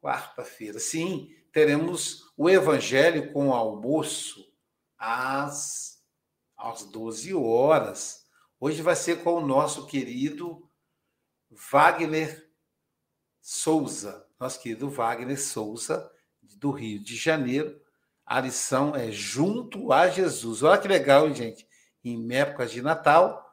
[0.00, 4.42] Quarta-feira, sim, teremos o Evangelho com almoço
[4.96, 6.02] às,
[6.56, 8.24] às 12 horas.
[8.58, 10.66] Hoje vai ser com o nosso querido
[11.50, 12.50] Wagner
[13.40, 16.10] Souza, nosso querido Wagner Souza,
[16.42, 17.80] do Rio de Janeiro.
[18.24, 20.62] A lição é Junto a Jesus.
[20.62, 21.66] Olha que legal, gente.
[22.04, 23.44] Em épocas de Natal,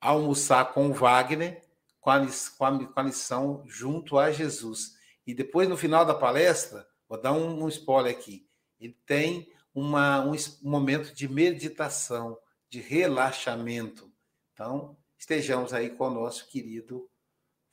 [0.00, 1.62] almoçar com o Wagner
[2.00, 2.26] com a,
[2.56, 4.96] com a, com a lição Junto a Jesus.
[5.26, 8.48] E depois, no final da palestra, vou dar um, um spoiler aqui.
[8.80, 14.10] Ele tem uma, um, um momento de meditação, de relaxamento.
[14.52, 17.09] Então, estejamos aí com o nosso querido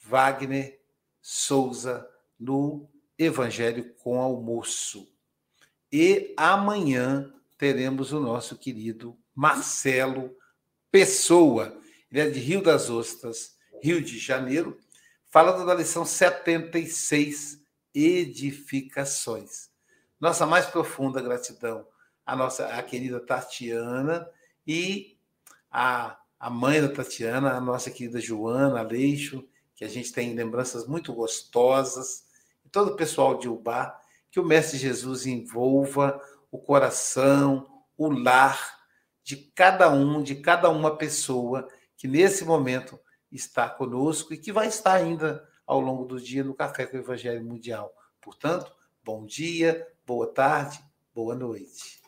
[0.08, 0.80] Wagner
[1.22, 5.12] Souza no Evangelho com Almoço.
[5.92, 10.36] E amanhã teremos o nosso querido Marcelo
[10.90, 11.78] Pessoa.
[12.10, 14.80] Ele é de Rio das Ostras, Rio de Janeiro,
[15.30, 17.62] falando da lição 76,
[17.94, 19.70] Edificações.
[20.20, 21.86] Nossa mais profunda gratidão
[22.26, 24.30] à nossa à querida Tatiana
[24.66, 25.18] e
[25.70, 26.18] a
[26.50, 29.48] mãe da Tatiana, a nossa querida Joana Aleixo,
[29.78, 32.26] que a gente tem lembranças muito gostosas,
[32.66, 33.98] e todo o pessoal de Ubá,
[34.32, 36.20] que o Mestre Jesus envolva
[36.52, 37.66] o coração,
[37.96, 38.76] o lar
[39.24, 43.00] de cada um, de cada uma pessoa que nesse momento
[43.32, 47.00] está conosco e que vai estar ainda ao longo do dia no Café com o
[47.00, 47.94] Evangelho Mundial.
[48.20, 48.72] Portanto,
[49.04, 50.80] bom dia, boa tarde,
[51.14, 52.07] boa noite.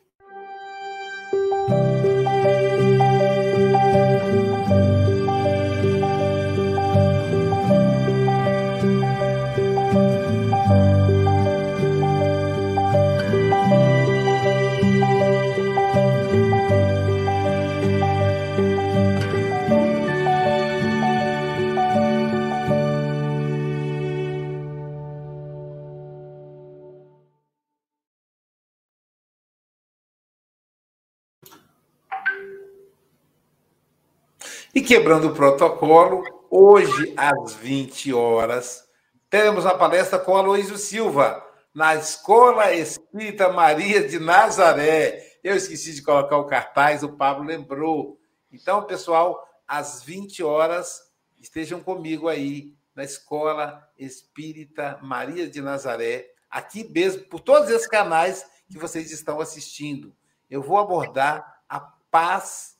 [34.89, 38.89] Quebrando o protocolo, hoje às 20 horas,
[39.29, 45.37] teremos uma palestra com Aloysio Silva, na Escola Espírita Maria de Nazaré.
[45.43, 48.19] Eu esqueci de colocar o cartaz, o Pablo lembrou.
[48.51, 50.99] Então, pessoal, às 20 horas,
[51.39, 58.43] estejam comigo aí na Escola Espírita Maria de Nazaré, aqui mesmo, por todos esses canais
[58.67, 60.15] que vocês estão assistindo.
[60.49, 62.75] Eu vou abordar a paz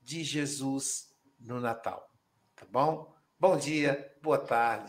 [0.00, 1.11] de Jesus
[1.44, 2.08] no Natal.
[2.54, 3.12] Tá bom?
[3.38, 4.80] Bom dia, boa tarde.